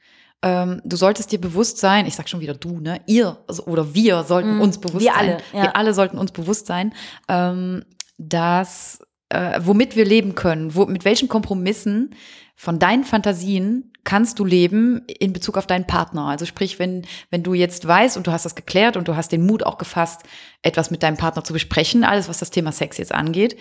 [0.43, 3.01] ähm, du solltest dir bewusst sein, ich sag schon wieder du, ne?
[3.07, 5.19] Ihr also, oder wir sollten mm, uns bewusst wir sein.
[5.19, 5.63] Alle, ja.
[5.63, 6.93] Wir alle sollten uns bewusst sein,
[7.29, 7.85] ähm,
[8.19, 9.01] dass
[9.31, 12.15] äh, womit wir leben können, wo, mit welchen Kompromissen
[12.55, 16.27] von deinen Fantasien kannst du leben in Bezug auf deinen Partner.
[16.27, 19.33] Also sprich, wenn, wenn du jetzt weißt und du hast das geklärt und du hast
[19.33, 20.23] den Mut auch gefasst,
[20.63, 23.57] etwas mit deinem Partner zu besprechen, alles was das Thema Sex jetzt angeht,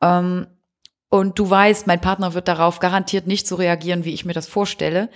[0.00, 0.46] ähm,
[1.10, 4.46] und du weißt, mein Partner wird darauf garantiert nicht so reagieren, wie ich mir das
[4.46, 5.08] vorstelle,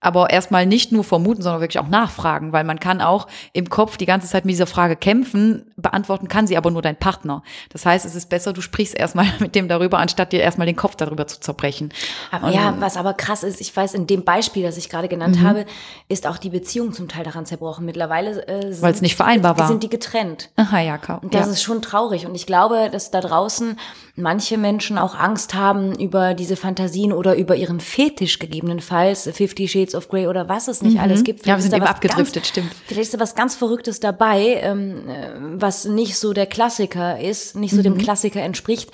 [0.00, 3.96] aber erstmal nicht nur vermuten, sondern wirklich auch nachfragen, weil man kann auch im Kopf
[3.98, 7.42] die ganze Zeit mit dieser Frage kämpfen, beantworten kann sie aber nur dein Partner.
[7.70, 10.76] Das heißt, es ist besser, du sprichst erstmal mit dem darüber, anstatt dir erstmal den
[10.76, 11.92] Kopf darüber zu zerbrechen.
[12.30, 15.40] Aber ja, was aber krass ist, ich weiß, in dem Beispiel, das ich gerade genannt
[15.40, 15.46] mhm.
[15.46, 15.66] habe,
[16.08, 17.84] ist auch die Beziehung zum Teil daran zerbrochen.
[17.84, 19.68] Mittlerweile äh, weil es nicht vereinbar war.
[19.68, 20.50] Sind die getrennt.
[20.56, 21.20] Aha, ja, kaum.
[21.20, 21.52] Und das ja.
[21.52, 22.26] ist schon traurig.
[22.26, 23.76] Und ich glaube, dass da draußen
[24.16, 29.94] manche Menschen auch Angst haben über diese Fantasien oder über ihren Fetisch gegebenenfalls, Fifty Shades
[29.94, 31.00] of Grey oder was es nicht mhm.
[31.00, 31.40] alles gibt.
[31.40, 32.72] Vielleicht ja, wir sind eben abgedriftet, ganz, stimmt.
[32.86, 35.30] Vielleicht ist da was ganz Verrücktes dabei, ähm, äh,
[35.70, 37.84] was nicht so der Klassiker ist, nicht so mhm.
[37.84, 38.90] dem Klassiker entspricht.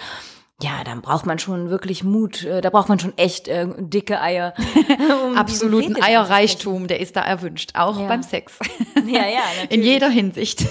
[0.62, 2.44] Ja, dann braucht man schon wirklich Mut.
[2.44, 4.52] Äh, da braucht man schon echt äh, dicke Eier.
[5.26, 8.06] Um Absoluten Eierreichtum, der ist da erwünscht, auch ja.
[8.06, 8.58] beim Sex.
[9.06, 9.70] Ja, ja, natürlich.
[9.70, 10.62] In jeder Hinsicht.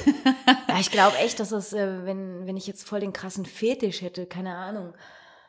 [0.68, 4.02] Ja, ich glaube echt, dass es, äh, wenn, wenn ich jetzt voll den krassen Fetisch
[4.02, 4.94] hätte, keine Ahnung,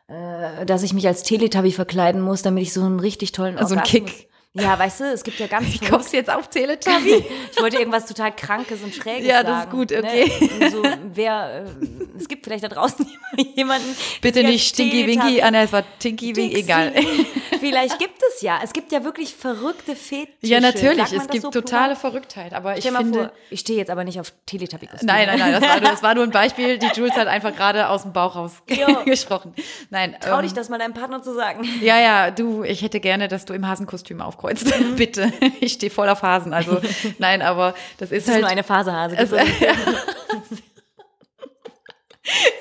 [0.07, 3.79] äh, dass ich mich als Teletubby verkleiden muss, damit ich so einen richtig tollen Orgasmus...
[3.79, 4.26] Also ein Kick.
[4.59, 7.25] Ja, weißt du, es gibt ja ganz Wie kommst du jetzt auf Teletubby?
[7.53, 9.49] ich wollte irgendwas total Krankes und Schräges ja, sagen.
[9.49, 9.99] Ja, das ist gut, ne?
[9.99, 10.51] okay.
[10.59, 10.71] Ne?
[10.71, 10.83] So,
[11.15, 13.07] wer, äh, es gibt vielleicht da draußen
[13.57, 13.97] jemanden.
[14.21, 16.93] Bitte nicht Stinky Winky, Anna, es war Tinky Winky, egal.
[17.61, 18.61] vielleicht gibt es ja.
[18.63, 20.35] Es gibt ja wirklich verrückte Fetische.
[20.43, 21.97] Ja, natürlich, es gibt so totale plural?
[21.97, 22.55] Verrücktheit.
[22.55, 23.19] Aber ich finde.
[23.19, 25.07] Vor, ich stehe jetzt aber nicht auf teletubby -Kostüme.
[25.07, 26.79] Nein, nein, nein, das war, nur, das war nur ein Beispiel.
[26.79, 28.63] Die Jules hat einfach gerade aus dem Bauch raus
[29.05, 29.55] gesprochen.
[29.91, 30.17] Nein.
[30.21, 31.69] Trau ähm, dich das mal deinem Partner zu sagen.
[31.81, 34.73] Ja, ja, du, ich hätte gerne, dass du im Hasenkostüm aufkreuzt.
[34.97, 35.33] Bitte.
[35.61, 36.53] ich stehe voll auf Hasen.
[36.53, 36.81] Also
[37.19, 38.43] nein, aber das ist, das halt.
[38.43, 39.17] nur eine Phasehase.
[39.17, 39.31] Es,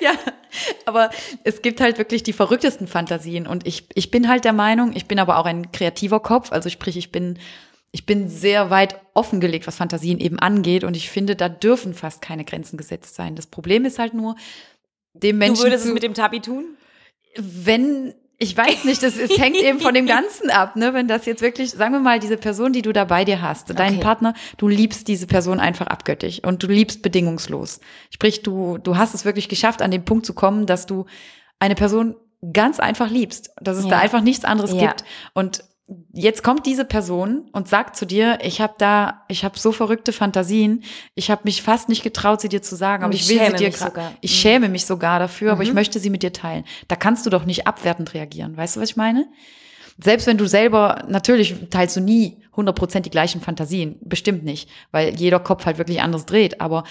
[0.02, 0.12] ja,
[0.86, 1.10] aber
[1.44, 5.08] es gibt halt wirklich die verrücktesten Fantasien und ich, ich bin halt der Meinung, ich
[5.08, 7.40] bin aber auch ein kreativer Kopf, also sprich, ich bin,
[7.92, 12.22] ich bin sehr weit offengelegt, was Fantasien eben angeht und ich finde, da dürfen fast
[12.22, 13.36] keine Grenzen gesetzt sein.
[13.36, 14.36] Das Problem ist halt nur,
[15.14, 15.56] dem Menschen.
[15.56, 16.78] Du würdest zu, es mit dem Tabi tun?
[17.38, 20.94] Wenn Ich weiß nicht, das, es hängt eben von dem Ganzen ab, ne?
[20.94, 23.70] Wenn das jetzt wirklich, sagen wir mal, diese Person, die du da bei dir hast,
[23.80, 24.04] deinen Okay.
[24.04, 27.80] Partner, du liebst diese Person einfach abgöttig und du liebst bedingungslos.
[28.10, 31.06] Sprich, du, du hast es wirklich geschafft, an den Punkt zu kommen, dass du
[31.60, 32.16] eine Person
[32.52, 34.00] ganz einfach liebst, dass es da Ja.
[34.00, 34.88] einfach nichts anderes Ja.
[34.88, 35.06] gibt.
[35.34, 35.64] Und
[36.14, 40.14] jetzt kommt diese Person und sagt zu dir, ich habe da, ich habe so verrückte
[40.14, 40.84] Fantasien,
[41.14, 43.54] ich habe mich fast nicht getraut, sie dir zu sagen, aber ich ich will sie
[43.64, 44.14] dir sogar.
[44.22, 44.36] ich Mhm.
[44.36, 45.76] schäme mich sogar dafür, aber ich Mhm.
[45.76, 46.64] möchte sie mit dir teilen.
[46.88, 49.28] Da kannst du doch nicht abwertend reagieren, weißt du, was ich meine?
[49.98, 55.16] Selbst wenn du selber, natürlich teilst du nie 100% die gleichen Fantasien, bestimmt nicht, weil
[55.16, 56.84] jeder Kopf halt wirklich anders dreht, aber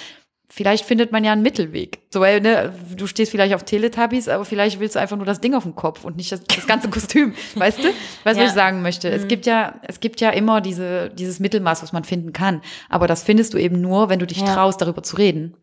[0.54, 1.98] vielleicht findet man ja einen Mittelweg.
[2.10, 5.40] So, weil, ne, du stehst vielleicht auf Teletubbies, aber vielleicht willst du einfach nur das
[5.40, 7.88] Ding auf dem Kopf und nicht das, das ganze Kostüm, weißt du?
[7.88, 7.94] Weißt du,
[8.24, 8.44] was Ja.
[8.44, 9.08] ich sagen möchte?
[9.10, 12.62] Es gibt ja, es gibt ja immer diese, dieses Mittelmaß, was man finden kann.
[12.88, 14.54] Aber das findest du eben nur, wenn du dich Ja.
[14.54, 15.56] traust, darüber zu reden.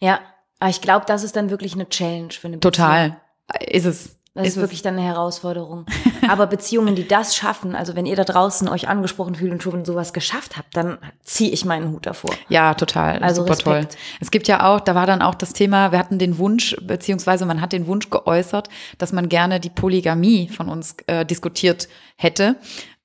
[0.00, 0.18] Ja,
[0.58, 2.72] aber ich glaube, das ist dann wirklich eine Challenge für eine Beziehung.
[2.72, 3.20] Total.
[3.68, 4.18] Ist es.
[4.34, 5.86] Das ist, wirklich dann eine Herausforderung.
[6.32, 9.84] Aber Beziehungen, die das schaffen, also wenn ihr da draußen euch angesprochen fühlt und schon
[9.84, 12.30] sowas geschafft habt, dann ziehe ich meinen Hut davor.
[12.48, 13.18] Ja, total.
[13.18, 13.92] Also Super Respekt.
[13.92, 14.00] toll.
[14.20, 17.46] Es gibt ja auch, da war dann auch das Thema, wir hatten den Wunsch, beziehungsweise
[17.46, 18.68] man hat den Wunsch geäußert,
[18.98, 22.56] dass man gerne die Polygamie von uns äh, diskutiert hätte.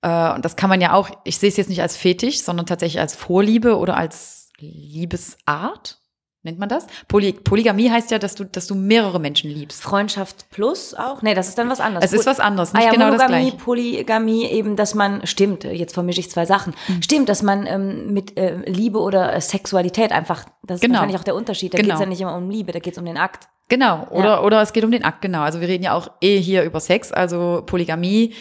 [0.02, 2.66] Äh, und das kann man ja auch, ich sehe es jetzt nicht als Fetisch, sondern
[2.66, 6.01] tatsächlich als Vorliebe oder als Liebesart.
[6.44, 6.88] Nennt man das?
[7.08, 9.82] Poly Polygamie heißt ja, dass du, dass du mehrere Menschen liebst.
[9.84, 11.22] Freundschaft plus auch?
[11.22, 12.04] Nee, das ist dann was anderes.
[12.06, 13.58] Es ist was anderes, Ah nicht ja, genau das Monogamie, Gleiche.
[13.64, 16.74] Polygamie, eben, dass man, stimmt, jetzt vermische ich zwei Sachen.
[16.88, 17.02] Mhm.
[17.04, 20.94] Stimmt, dass man ähm, mit äh, Liebe oder äh, Sexualität einfach, das ist Genau.
[20.96, 21.74] wahrscheinlich auch der Unterschied.
[21.74, 21.90] Da Genau.
[21.90, 23.48] geht's ja nicht immer um Liebe, da geht's um den Akt.
[23.70, 24.42] Genau, oder, Ja.
[24.42, 25.42] oder es geht um den Akt, genau.
[25.42, 28.34] Also wir reden ja auch eh hier über Sex, also Polygamie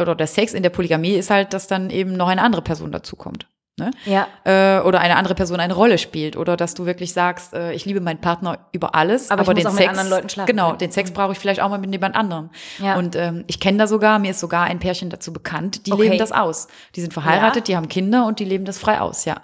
[0.00, 2.92] oder der Sex in der Polygamie ist halt, dass dann eben noch eine andere Person
[2.92, 3.48] dazukommt.
[3.78, 3.90] Ne?
[4.04, 4.26] Ja.
[4.44, 7.84] Äh, oder eine andere Person eine Rolle spielt oder dass du wirklich sagst, äh, ich
[7.84, 10.90] liebe meinen Partner über alles, Aber aber, muss den Sex, anderen Leuten schlafen genau, den
[10.90, 12.50] Sex brauche ich vielleicht auch mal mit jemand anderem.
[12.78, 12.96] Ja.
[12.96, 16.02] Und ähm, ich kenne da sogar, mir ist sogar ein Pärchen dazu bekannt, die Okay.
[16.02, 16.68] leben das aus.
[16.96, 17.72] Die sind verheiratet, Ja.
[17.72, 19.42] die haben Kinder und die leben das frei aus, ja.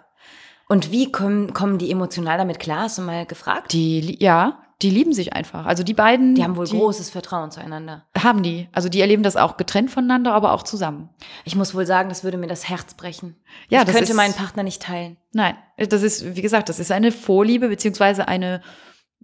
[0.68, 2.82] Und wie kommen, kommen die emotional damit klar?
[2.84, 3.72] Hast du mal gefragt?
[3.72, 5.66] Die, ja, die lieben sich einfach.
[5.66, 8.06] Also die beiden, Die haben wohl großes Vertrauen zueinander.
[8.18, 8.68] Haben die.
[8.72, 11.08] Also die erleben das auch getrennt voneinander, aber auch zusammen.
[11.44, 13.36] Ich muss wohl sagen, das würde mir das Herz brechen.
[13.68, 15.16] Ja, ich das könnte ist- meinen Partner nicht teilen.
[15.32, 18.62] Nein, das ist, wie gesagt, das ist eine Vorliebe, beziehungsweise eine,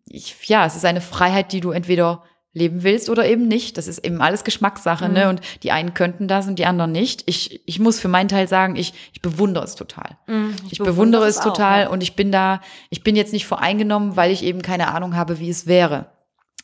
[0.06, 2.22] ich, ja, es ist eine Freiheit, die du entweder
[2.52, 3.78] leben willst oder eben nicht.
[3.78, 5.14] Das ist eben alles Geschmackssache, Mhm.
[5.14, 5.28] ne?
[5.28, 7.22] Und die einen könnten das und die anderen nicht.
[7.26, 10.18] Ich, ich muss für meinen Teil sagen, ich, ich bewundere es total.
[10.26, 11.88] Mhm, Ich, bewundere es auch, total ja.
[11.90, 15.38] und ich bin da, ich bin jetzt nicht voreingenommen, weil ich eben keine Ahnung habe,
[15.38, 16.06] wie es wäre.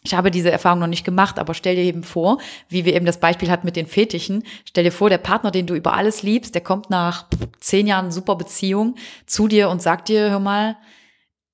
[0.02, 3.06] Ich habe diese Erfahrung noch nicht gemacht, aber stell dir eben vor, wie wir eben
[3.06, 4.44] das Beispiel hatten mit den Fetischen.
[4.64, 7.26] Stell dir vor, der Partner, den du über alles liebst, der kommt nach
[7.58, 8.94] zehn Jahren super Beziehung
[9.26, 10.76] zu dir und sagt dir, hör mal,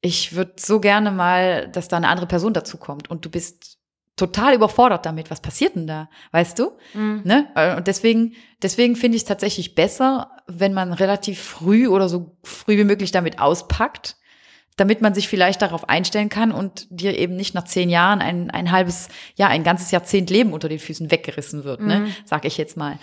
[0.02, 3.71] ich würde so gerne mal, dass da eine andere Person dazu kommt und du bist
[4.16, 5.30] total überfordert damit.
[5.30, 6.08] Was passiert denn da?
[6.32, 6.72] Weißt du?
[6.94, 7.22] Mhm.
[7.24, 7.48] Ne?
[7.54, 12.36] Äh, Und deswegen, deswegen finde ich es tatsächlich besser, wenn man relativ früh oder so
[12.42, 14.16] früh wie möglich damit auspackt,
[14.76, 18.50] damit man sich vielleicht darauf einstellen kann und dir eben nicht nach zehn Jahren ein,
[18.50, 22.06] ein halbes, ja, ein ganzes Jahrzehnt Leben unter den Füßen weggerissen wird, ne?
[22.24, 22.98] Sag ich jetzt mal.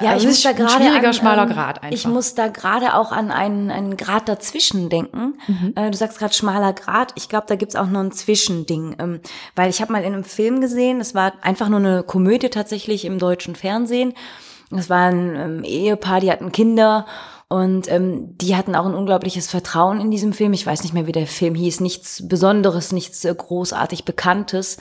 [0.00, 1.96] Ja, Also ich es muss da ein gerade schwieriger, an, schmaler ähm, Grad einfach.
[1.96, 5.34] Ich muss da gerade auch an einen, einen Grad dazwischen denken.
[5.46, 5.72] Mhm.
[5.76, 7.12] Äh, du sagst gerade schmaler Grad.
[7.16, 8.96] Ich glaube, da gibt's auch noch ein Zwischending.
[8.98, 9.20] Ähm,
[9.56, 13.04] weil ich habe mal in einem Film gesehen, das war einfach nur eine Komödie tatsächlich
[13.04, 14.14] im deutschen Fernsehen.
[14.70, 17.06] Das war ein ähm, Ehepaar, die hatten Kinder
[17.48, 20.52] und ähm, die hatten auch ein unglaubliches Vertrauen in diesem Film.
[20.52, 21.80] Ich weiß nicht mehr, wie der Film hieß.
[21.80, 24.76] Nichts Besonderes, nichts äh, großartig Bekanntes.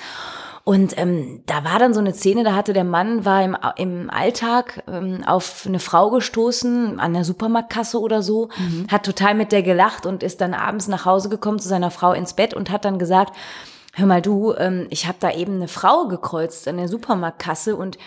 [0.63, 4.09] Und ähm, da war dann so eine Szene, da hatte der Mann, war im, im
[4.09, 8.49] Alltag ähm, auf eine Frau gestoßen, an der Supermarktkasse oder so,
[8.89, 12.13] hat total mit der gelacht und ist dann abends nach Hause gekommen zu seiner Frau
[12.13, 13.35] ins Bett und hat dann gesagt,
[13.93, 17.97] hör mal du, ähm, ich habe da eben eine Frau gekreuzt an der Supermarktkasse und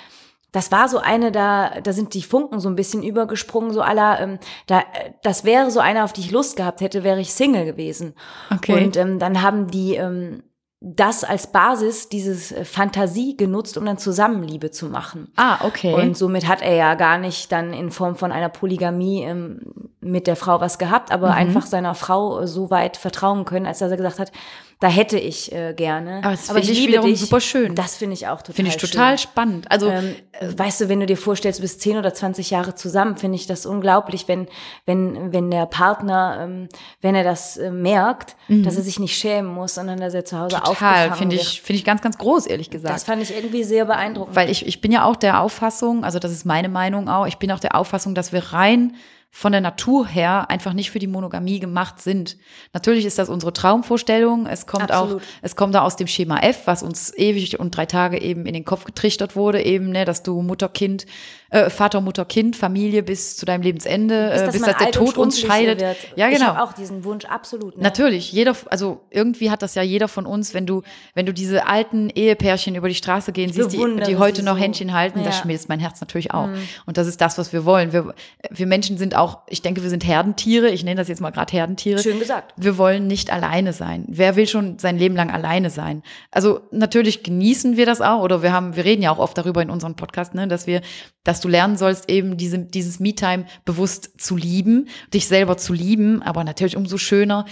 [0.53, 4.21] das war so eine, da, da sind die Funken so ein bisschen übergesprungen, so aller,
[4.21, 4.83] ähm, da,
[5.23, 8.15] das wäre so eine, auf die ich Lust gehabt hätte, wäre ich Single gewesen.
[8.55, 8.85] Okay.
[8.85, 10.43] Und ähm, dann haben die ähm,
[10.85, 15.29] das als Basis, dieses äh, Fantasie genutzt, um dann Zusammenliebe zu machen.
[15.37, 15.95] ah, okay.
[15.95, 19.61] Und somit hat er ja gar nicht dann in Form von einer Polygamie ähm,
[20.03, 21.35] mit der Frau was gehabt, aber Mhm.
[21.35, 24.33] einfach seiner Frau äh, so weit vertrauen können, als dass er gesagt hat,
[24.81, 26.19] da hätte ich äh, gerne.
[26.25, 27.77] Aber das finde ich wiederum super schön.
[27.77, 29.29] Das finde ich auch total Finde ich total schön.
[29.31, 29.71] spannend.
[29.71, 33.17] Also, Ähm, weißt du, wenn du dir vorstellst, du bist 10 oder 20 Jahre zusammen,
[33.17, 34.49] finde ich das unglaublich, wenn,
[34.85, 36.69] wenn, wenn der Partner, ähm,
[37.01, 40.37] wenn er das äh, merkt, dass er sich nicht schämen muss, sondern dass er zu
[40.37, 40.63] Hause Mhm.
[40.65, 41.47] total, aufgefangen finde wird.
[41.47, 42.93] ich, finde ich ganz, ganz groß, ehrlich gesagt.
[42.93, 44.35] Das fand ich irgendwie sehr beeindruckend.
[44.35, 47.39] Weil ich, ich bin ja auch der Auffassung, also das ist meine Meinung auch, ich
[47.39, 48.97] bin auch der Auffassung, dass wir rein
[49.35, 52.37] von der Natur her einfach nicht für die Monogamie gemacht sind.
[52.75, 54.47] Natürlich ist das unsere Traumvorstellung.
[54.47, 55.23] Es kommt Absolut.
[55.23, 58.45] auch, es kommt da aus dem Schema F, was uns ewig und drei Tage eben
[58.45, 61.07] in den Kopf getrichtert wurde, eben, ne, dass du Mutter, Kind,
[61.53, 64.91] äh, Vater, Mutter, Kind, Familie bis zu deinem Lebensende, Bis, äh, dass bis dass der
[64.91, 65.81] Tod uns scheidet.
[65.81, 65.97] Wird.
[66.17, 66.47] Ja, Ich genau.
[66.55, 67.77] habe auch diesen Wunsch, absolut.
[67.77, 67.83] Ne?
[67.83, 70.83] Natürlich, jeder, also irgendwie hat das ja jeder von uns, wenn du,
[71.15, 74.63] wenn du diese alten Ehepärchen über die Straße gehen siehst, die, die heute noch so.
[74.63, 75.41] Händchen halten, das Ja.
[75.41, 75.43] Mhm.
[75.45, 76.49] schmilzt mein Herz natürlich auch.
[76.87, 77.93] Und das ist das, was wir wollen.
[77.93, 78.15] Wir,
[78.51, 80.71] wir Menschen sind auch, ich denke, wir sind Herdentiere.
[80.71, 81.99] Ich nenne das jetzt mal gerade Herdentiere.
[82.03, 82.55] Schön gesagt.
[82.57, 84.07] Wir wollen nicht alleine sein.
[84.09, 86.03] Wer will schon sein Leben lang alleine sein?
[86.31, 89.61] Also natürlich genießen wir das auch, oder wir haben, wir reden ja auch oft darüber
[89.61, 90.81] in unserem Podcast, ne, dass wir,
[91.25, 96.23] dass du lernen sollst, eben diese, dieses Me-Time bewusst zu lieben, dich selber zu lieben,
[96.23, 97.45] aber natürlich umso schöner,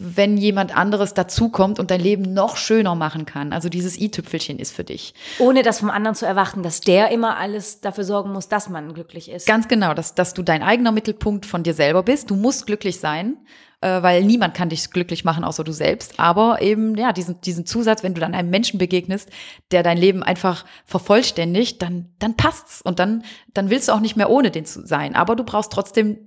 [0.00, 3.52] wenn jemand anderes dazukommt und dein Leben noch schöner machen kann.
[3.52, 5.12] Also dieses i-Tüpfelchen ist für dich.
[5.40, 8.94] Ohne das vom anderen zu erwarten, dass der immer alles dafür sorgen muss, dass man
[8.94, 9.48] glücklich ist.
[9.48, 12.30] Ganz genau, dass, dass du dein eigener Mittelpunkt von dir selber bist.
[12.30, 13.38] Du musst glücklich sein,
[13.80, 16.18] äh, weil niemand kann dich glücklich machen, außer du selbst.
[16.18, 19.30] Aber eben, ja, diesen, diesen Zusatz, wenn du dann einem Menschen begegnest,
[19.70, 22.82] der dein Leben einfach vervollständigt, dann, dann passt's.
[22.82, 23.24] Und dann,
[23.54, 25.14] dann willst du auch nicht mehr ohne den zu sein.
[25.14, 26.18] Aber du brauchst trotzdem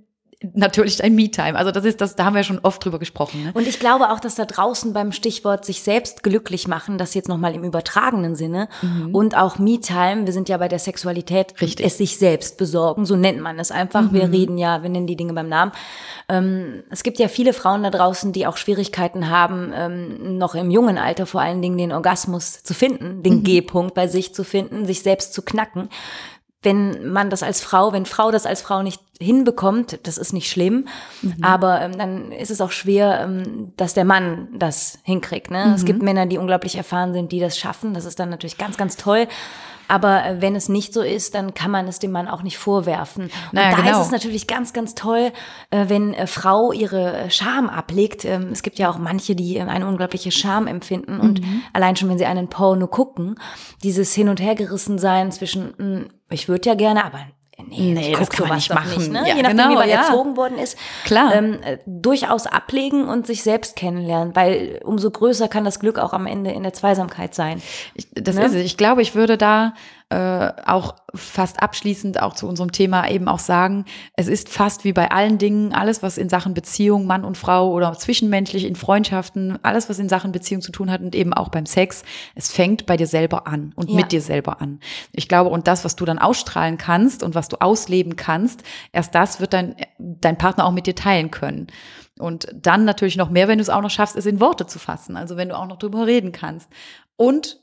[0.54, 1.56] natürlich dein Me-Time.
[1.56, 3.44] Also das ist das, da haben wir schon oft drüber gesprochen.
[3.44, 3.50] Ne?
[3.54, 7.28] Und ich glaube auch, dass da draußen beim Stichwort sich selbst glücklich machen, das jetzt
[7.28, 8.68] nochmal im übertragenen Sinne
[9.12, 11.84] und auch Me-Time, wir sind ja bei der Sexualität, Richtig.
[11.84, 14.12] es sich selbst besorgen, so nennt man es einfach.
[14.12, 15.72] Wir reden ja, wir nennen die Dinge beim Namen.
[16.28, 20.70] Ähm, es gibt ja viele Frauen da draußen, die auch Schwierigkeiten haben, ähm, noch im
[20.70, 24.86] jungen Alter vor allen Dingen den Orgasmus zu finden, den G-Punkt bei sich zu finden,
[24.86, 25.88] sich selbst zu knacken
[26.62, 30.50] wenn man das als Frau, wenn Frau das als Frau nicht hinbekommt, das ist nicht
[30.50, 30.86] schlimm,
[31.40, 35.50] aber ähm, dann ist es auch schwer, ähm, dass der Mann das hinkriegt.
[35.50, 35.72] Ne?
[35.74, 37.94] Es gibt Männer, die unglaublich erfahren sind, die das schaffen.
[37.94, 39.26] Das ist dann natürlich ganz, ganz toll.
[39.88, 42.56] Aber äh, wenn es nicht so ist, dann kann man es dem Mann auch nicht
[42.56, 43.24] vorwerfen.
[43.24, 44.00] Und Naja, da genau.
[44.00, 45.32] ist es natürlich ganz, ganz toll,
[45.70, 48.24] äh, wenn äh, Frau ihre äh, Scham ablegt.
[48.24, 51.62] Ähm, es gibt ja auch manche, die äh, eine unglaubliche Scham empfinden und Mhm.
[51.72, 53.34] allein schon, wenn sie einen Porno gucken,
[53.82, 57.18] dieses Hin- und Hergerissen sein zwischen, mh, ich würde ja gerne, aber
[57.68, 58.98] nee, Nee, das kann man nicht machen.
[58.98, 59.20] Nicht, ne?
[59.26, 60.00] Ja, Je nachdem, genau, wie man ja.
[60.02, 60.76] erzogen worden ist.
[61.04, 61.34] Klar.
[61.34, 66.12] Ähm, äh, durchaus ablegen und sich selbst kennenlernen, weil umso größer kann das Glück auch
[66.12, 67.62] am Ende in der Zweisamkeit sein.
[67.94, 68.44] Ich, das Ne?
[68.46, 68.62] ist es.
[68.64, 69.74] Ich glaube, ich würde da
[70.12, 74.92] äh, auch fast abschließend auch zu unserem Thema eben auch sagen, es ist fast wie
[74.92, 79.58] bei allen Dingen, alles, was in Sachen Beziehung, Mann und Frau oder zwischenmenschlich in Freundschaften,
[79.62, 82.04] alles, was in Sachen Beziehung zu tun hat und eben auch beim Sex,
[82.34, 83.96] es fängt bei dir selber an und Ja.
[83.96, 84.80] mit dir selber an.
[85.12, 89.14] Ich glaube, und das, was du dann ausstrahlen kannst und was du ausleben kannst, erst
[89.14, 91.68] das wird dein, dein Partner auch mit dir teilen können.
[92.18, 94.78] Und dann natürlich noch mehr, wenn du es auch noch schaffst, es in Worte zu
[94.78, 95.16] fassen.
[95.16, 96.68] Also wenn du auch noch drüber reden kannst.
[97.16, 97.61] Und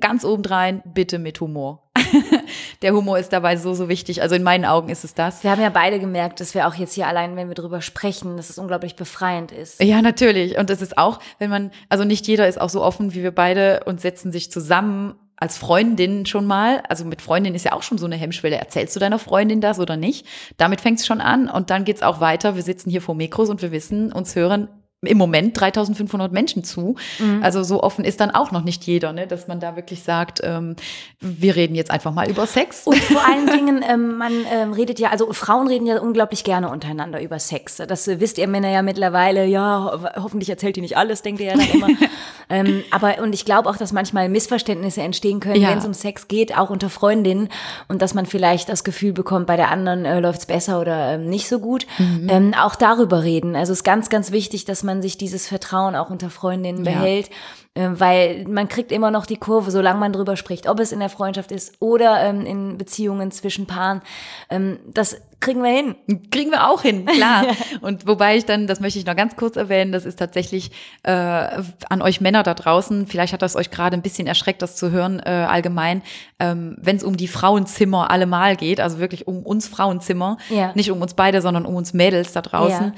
[0.00, 1.90] ganz obendrein, bitte mit Humor.
[2.82, 4.22] Der Humor ist dabei so, so wichtig.
[4.22, 5.44] Also in meinen Augen ist es das.
[5.44, 8.36] Wir haben ja beide gemerkt, dass wir auch jetzt hier allein, wenn wir drüber sprechen,
[8.36, 9.82] dass es unglaublich befreiend ist.
[9.82, 10.58] Ja, natürlich.
[10.58, 13.34] Und es ist auch, wenn man, also nicht jeder ist auch so offen wie wir
[13.34, 16.82] beide und setzen sich zusammen als Freundin schon mal.
[16.88, 18.56] Also mit Freundin ist ja auch schon so eine Hemmschwelle.
[18.56, 20.26] Erzählst du deiner Freundin das oder nicht?
[20.58, 22.56] Damit fängt es schon an und dann geht's auch weiter.
[22.56, 24.68] Wir sitzen hier vor Mikros und wir wissen, uns hören
[25.02, 26.96] im Moment 3500 Menschen zu.
[27.40, 29.26] Also so offen ist dann auch noch nicht jeder, ne?
[29.26, 30.76] dass man da wirklich sagt, ähm,
[31.20, 32.86] wir reden jetzt einfach mal über Sex.
[32.86, 36.68] Und vor allen Dingen, ähm, man ähm, redet ja, also Frauen reden ja unglaublich gerne
[36.68, 37.76] untereinander über Sex.
[37.76, 39.46] Das äh, wisst ihr Männer ja mittlerweile.
[39.46, 41.88] Ja, ho hoffentlich erzählt ihr nicht alles, denkt ihr ja dann immer.
[42.50, 45.70] ähm, aber und ich glaube auch, dass manchmal Missverständnisse entstehen können, Ja.
[45.70, 47.48] wenn es um Sex geht, auch unter Freundinnen
[47.88, 51.26] und dass man vielleicht das Gefühl bekommt, bei der anderen äh, läuft's besser oder ähm,
[51.26, 51.86] nicht so gut.
[51.98, 53.56] Ähm, auch darüber reden.
[53.56, 57.30] Also es ist ganz, ganz wichtig, dass man sich dieses Vertrauen auch unter Freundinnen behält,
[57.74, 61.08] weil man kriegt immer noch die Kurve, solange man drüber spricht, ob es in der
[61.08, 64.02] Freundschaft ist oder ähm, in Beziehungen zwischen Paaren.
[64.50, 65.94] Ähm, das kriegen wir hin.
[66.30, 67.46] Kriegen wir auch hin, klar.
[67.80, 70.70] Und wobei ich dann, das möchte ich noch ganz kurz erwähnen, das ist tatsächlich
[71.02, 74.76] äh, an euch Männer da draußen, vielleicht hat das euch gerade ein bisschen erschreckt, das
[74.76, 76.02] zu hören äh, allgemein,
[76.40, 80.72] ähm, wenn es um die Frauenzimmer allemal geht, also wirklich um uns Frauenzimmer, Ja.
[80.74, 82.92] nicht um uns beide, sondern um uns Mädels da draußen.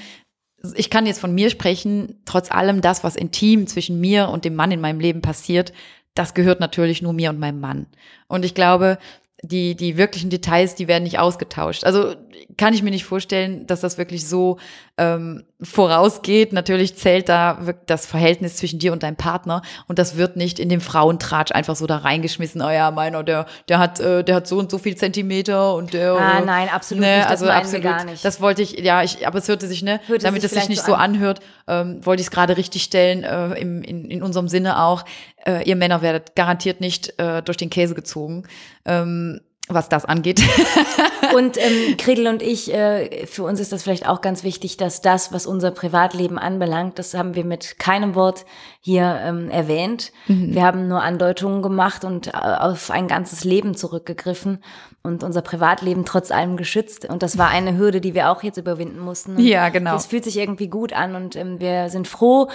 [0.75, 4.55] Ich kann jetzt von mir sprechen, trotz allem das, was intim zwischen mir und dem
[4.55, 5.73] Mann in meinem Leben passiert,
[6.15, 7.87] das gehört natürlich nur mir und meinem Mann.
[8.29, 8.99] Und ich glaube,
[9.43, 11.85] die, die wirklichen Details, die werden nicht ausgetauscht.
[11.85, 12.15] Also
[12.57, 14.59] kann ich mir nicht vorstellen, dass das wirklich so
[14.99, 16.53] ähm, vorausgeht.
[16.53, 20.69] Natürlich zählt da das Verhältnis zwischen dir und deinem Partner und das wird nicht in
[20.69, 22.63] dem Frauentratsch einfach so da reingeschmissen.
[22.63, 25.93] Oh ja, meiner, der, der hat, äh, der hat so und so viel Zentimeter und
[25.93, 26.15] der.
[26.15, 27.29] Ah, äh, nein, absolut nicht.
[27.29, 28.25] Das meinen wir gar nicht.
[28.25, 30.83] Das wollte ich, ja, ich, aber es hörte sich, ne, Hörte damit es sich nicht
[30.83, 31.13] so so an.
[31.13, 35.05] anhört, ähm, wollte ich es gerade richtig stellen, äh, im, in, in unserem Sinne auch.
[35.47, 38.45] Äh, ihr Männer werdet garantiert nicht äh, durch den Käse gezogen.
[38.85, 40.43] Ähm, was das angeht.
[41.37, 45.01] und ähm, Gretel und ich, äh, für uns ist das vielleicht auch ganz wichtig, dass
[45.03, 48.45] das, was unser Privatleben anbelangt, das haben wir mit keinem Wort
[48.81, 50.13] hier ähm, erwähnt.
[50.27, 50.55] Mhm.
[50.55, 54.63] Wir haben nur Andeutungen gemacht und äh, auf ein ganzes Leben zurückgegriffen
[55.03, 57.09] und unser Privatleben trotz allem geschützt.
[57.09, 59.37] Und das war eine Hürde, die wir auch jetzt überwinden mussten.
[59.37, 59.95] Und ja, genau.
[59.95, 62.49] Es fühlt sich irgendwie gut an und ähm, wir sind froh,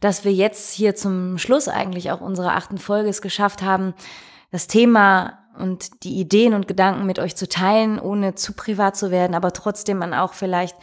[0.00, 3.94] dass wir jetzt hier zum Schluss eigentlich auch unserer achten Folge es geschafft haben,
[4.52, 9.10] das Thema und die Ideen und Gedanken mit euch zu teilen, ohne zu privat zu
[9.10, 10.76] werden, aber trotzdem man auch vielleicht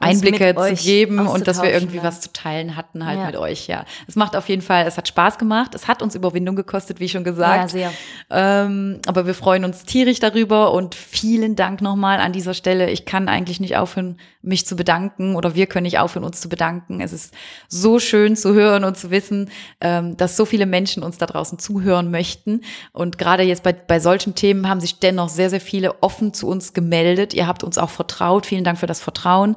[0.00, 2.02] Einblicke zu geben und dass wir irgendwie ja.
[2.02, 3.26] was zu teilen hatten halt ja.
[3.26, 3.84] mit euch, ja.
[4.08, 7.08] Es macht auf jeden Fall, es hat Spaß gemacht, es hat uns Überwindung gekostet, wie
[7.08, 7.72] schon gesagt.
[7.72, 7.92] Ja, sehr.
[8.30, 12.90] Ähm, aber wir freuen uns tierisch darüber und vielen Dank nochmal an dieser Stelle.
[12.90, 16.48] Ich kann eigentlich nicht aufhören, mich zu bedanken oder wir können nicht aufhören, uns zu
[16.48, 17.00] bedanken.
[17.00, 17.32] Es ist
[17.68, 19.50] so schön zu hören und zu wissen,
[19.80, 22.62] ähm, dass so viele Menschen uns da draußen zuhören möchten
[22.92, 26.32] und gerade jetzt bei, bei solchen solchen Themen haben sich dennoch sehr, sehr viele offen
[26.32, 27.34] zu uns gemeldet.
[27.34, 28.46] Ihr habt uns auch vertraut.
[28.46, 29.56] Vielen Dank für das Vertrauen.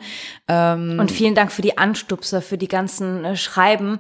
[0.49, 3.99] Ähm und vielen Dank für die Anstupser, für die ganzen äh, Schreiben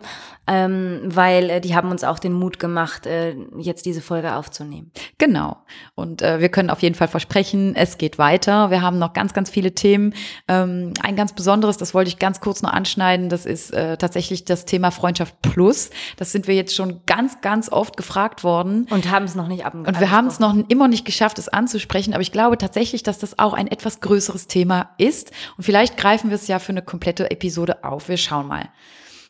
[0.49, 4.91] ähm, weil äh, die haben uns auch den Mut gemacht, äh, jetzt diese Folge aufzunehmen.
[5.19, 5.57] Genau.
[5.93, 8.71] Und äh, wir können auf jeden Fall versprechen, es geht weiter.
[8.71, 10.15] Wir haben noch ganz, ganz viele Themen.
[10.47, 14.43] Ähm, ein ganz besonderes, das wollte ich ganz kurz noch anschneiden, das ist äh, tatsächlich
[14.43, 15.91] das Thema Freundschaft Plus.
[16.17, 18.87] Das sind wir jetzt schon ganz, ganz oft gefragt worden.
[18.89, 19.75] Und haben es noch nicht ab.
[19.75, 22.13] Und wir haben es noch immer nicht geschafft, es anzusprechen.
[22.13, 25.31] Aber ich glaube tatsächlich, dass das auch ein etwas größeres Thema ist.
[25.57, 28.09] Und vielleicht greifen wir es ja für eine komplette Episode auf.
[28.09, 28.69] Wir schauen mal.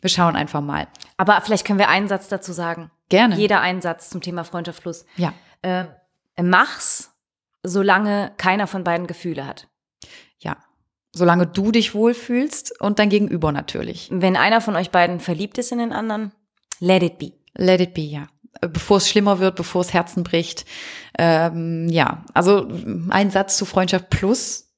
[0.02, 0.88] Wir schauen einfach mal.
[1.18, 2.92] Aber vielleicht können wir einen Satz dazu sagen.
[3.10, 3.36] Gerne.
[3.36, 5.06] Jeder einen Satz zum Thema Freundschaft Plus.
[5.18, 5.34] Ja.
[5.62, 5.86] Äh,
[6.42, 7.12] mach's,
[7.64, 9.68] solange keiner von beiden Gefühle hat.
[10.40, 10.58] Ja.
[11.12, 14.10] Solange du dich wohlfühlst und dein Gegenüber natürlich.
[14.12, 16.32] Wenn einer von euch beiden verliebt ist in den anderen,
[16.80, 17.34] let it be.
[17.56, 18.28] Let it be, ja
[18.62, 20.66] bevor es schlimmer wird, bevor es Herzen bricht.
[21.18, 22.68] Ähm, ja, also
[23.10, 24.72] ein Satz zu Freundschaft plus.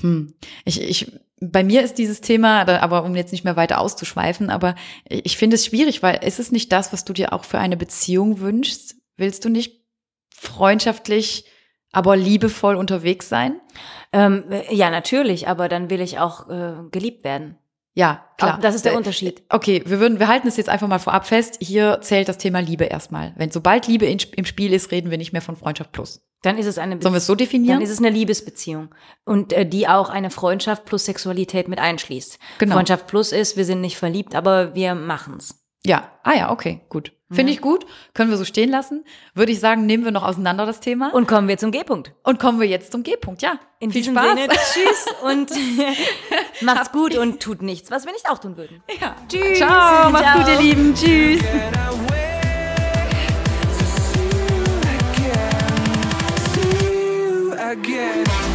[0.00, 0.34] Hm.
[0.64, 4.74] Ich, ich bei mir ist dieses Thema, aber um jetzt nicht mehr weiter auszuschweifen, aber
[5.08, 7.78] ich finde es schwierig, weil ist es nicht das, was du dir auch für eine
[7.78, 8.96] Beziehung wünschst?
[9.16, 9.82] Willst du nicht
[10.34, 11.46] freundschaftlich,
[11.92, 13.60] aber liebevoll unterwegs sein?
[14.12, 17.56] Ähm, ja, natürlich, aber dann will ich auch äh, geliebt werden.
[17.94, 18.58] Ja, klar.
[18.60, 19.42] Das ist der Unterschied.
[19.48, 21.58] Okay, wir würden, wir halten es jetzt einfach mal vorab fest.
[21.60, 23.34] Hier zählt das Thema Liebe erstmal.
[23.36, 26.22] Wenn sobald Liebe in, im Spiel ist, reden wir nicht mehr von Freundschaft plus.
[26.42, 27.76] Dann ist es eine Be Sollen wir es so definieren?
[27.76, 28.94] Dann ist es eine Liebesbeziehung.
[29.24, 32.38] Und äh, die auch eine Freundschaft plus Sexualität mit einschließt.
[32.58, 32.74] Genau.
[32.76, 35.66] Freundschaft plus ist, wir sind nicht verliebt, aber wir machen's.
[35.84, 37.12] Ja, ah ja, okay, gut.
[37.32, 37.86] Finde ich gut.
[38.12, 39.04] Können wir so stehen lassen.
[39.34, 41.14] Würde ich sagen, nehmen wir noch auseinander das Thema.
[41.14, 42.12] Und kommen wir zum G-Punkt.
[42.24, 43.60] Und kommen wir jetzt zum G-Punkt, ja.
[43.78, 44.36] In Viel Spaß.
[44.36, 45.50] Sinne, tschüss und
[46.62, 48.82] macht's gut und tut nichts, was wir nicht auch tun würden.
[49.00, 49.14] Ja.
[49.28, 49.58] Tschüss.
[49.58, 50.94] Ciao, macht's gut, ihr Lieben.
[50.94, 51.40] Tschüss.
[57.70, 58.49] Again.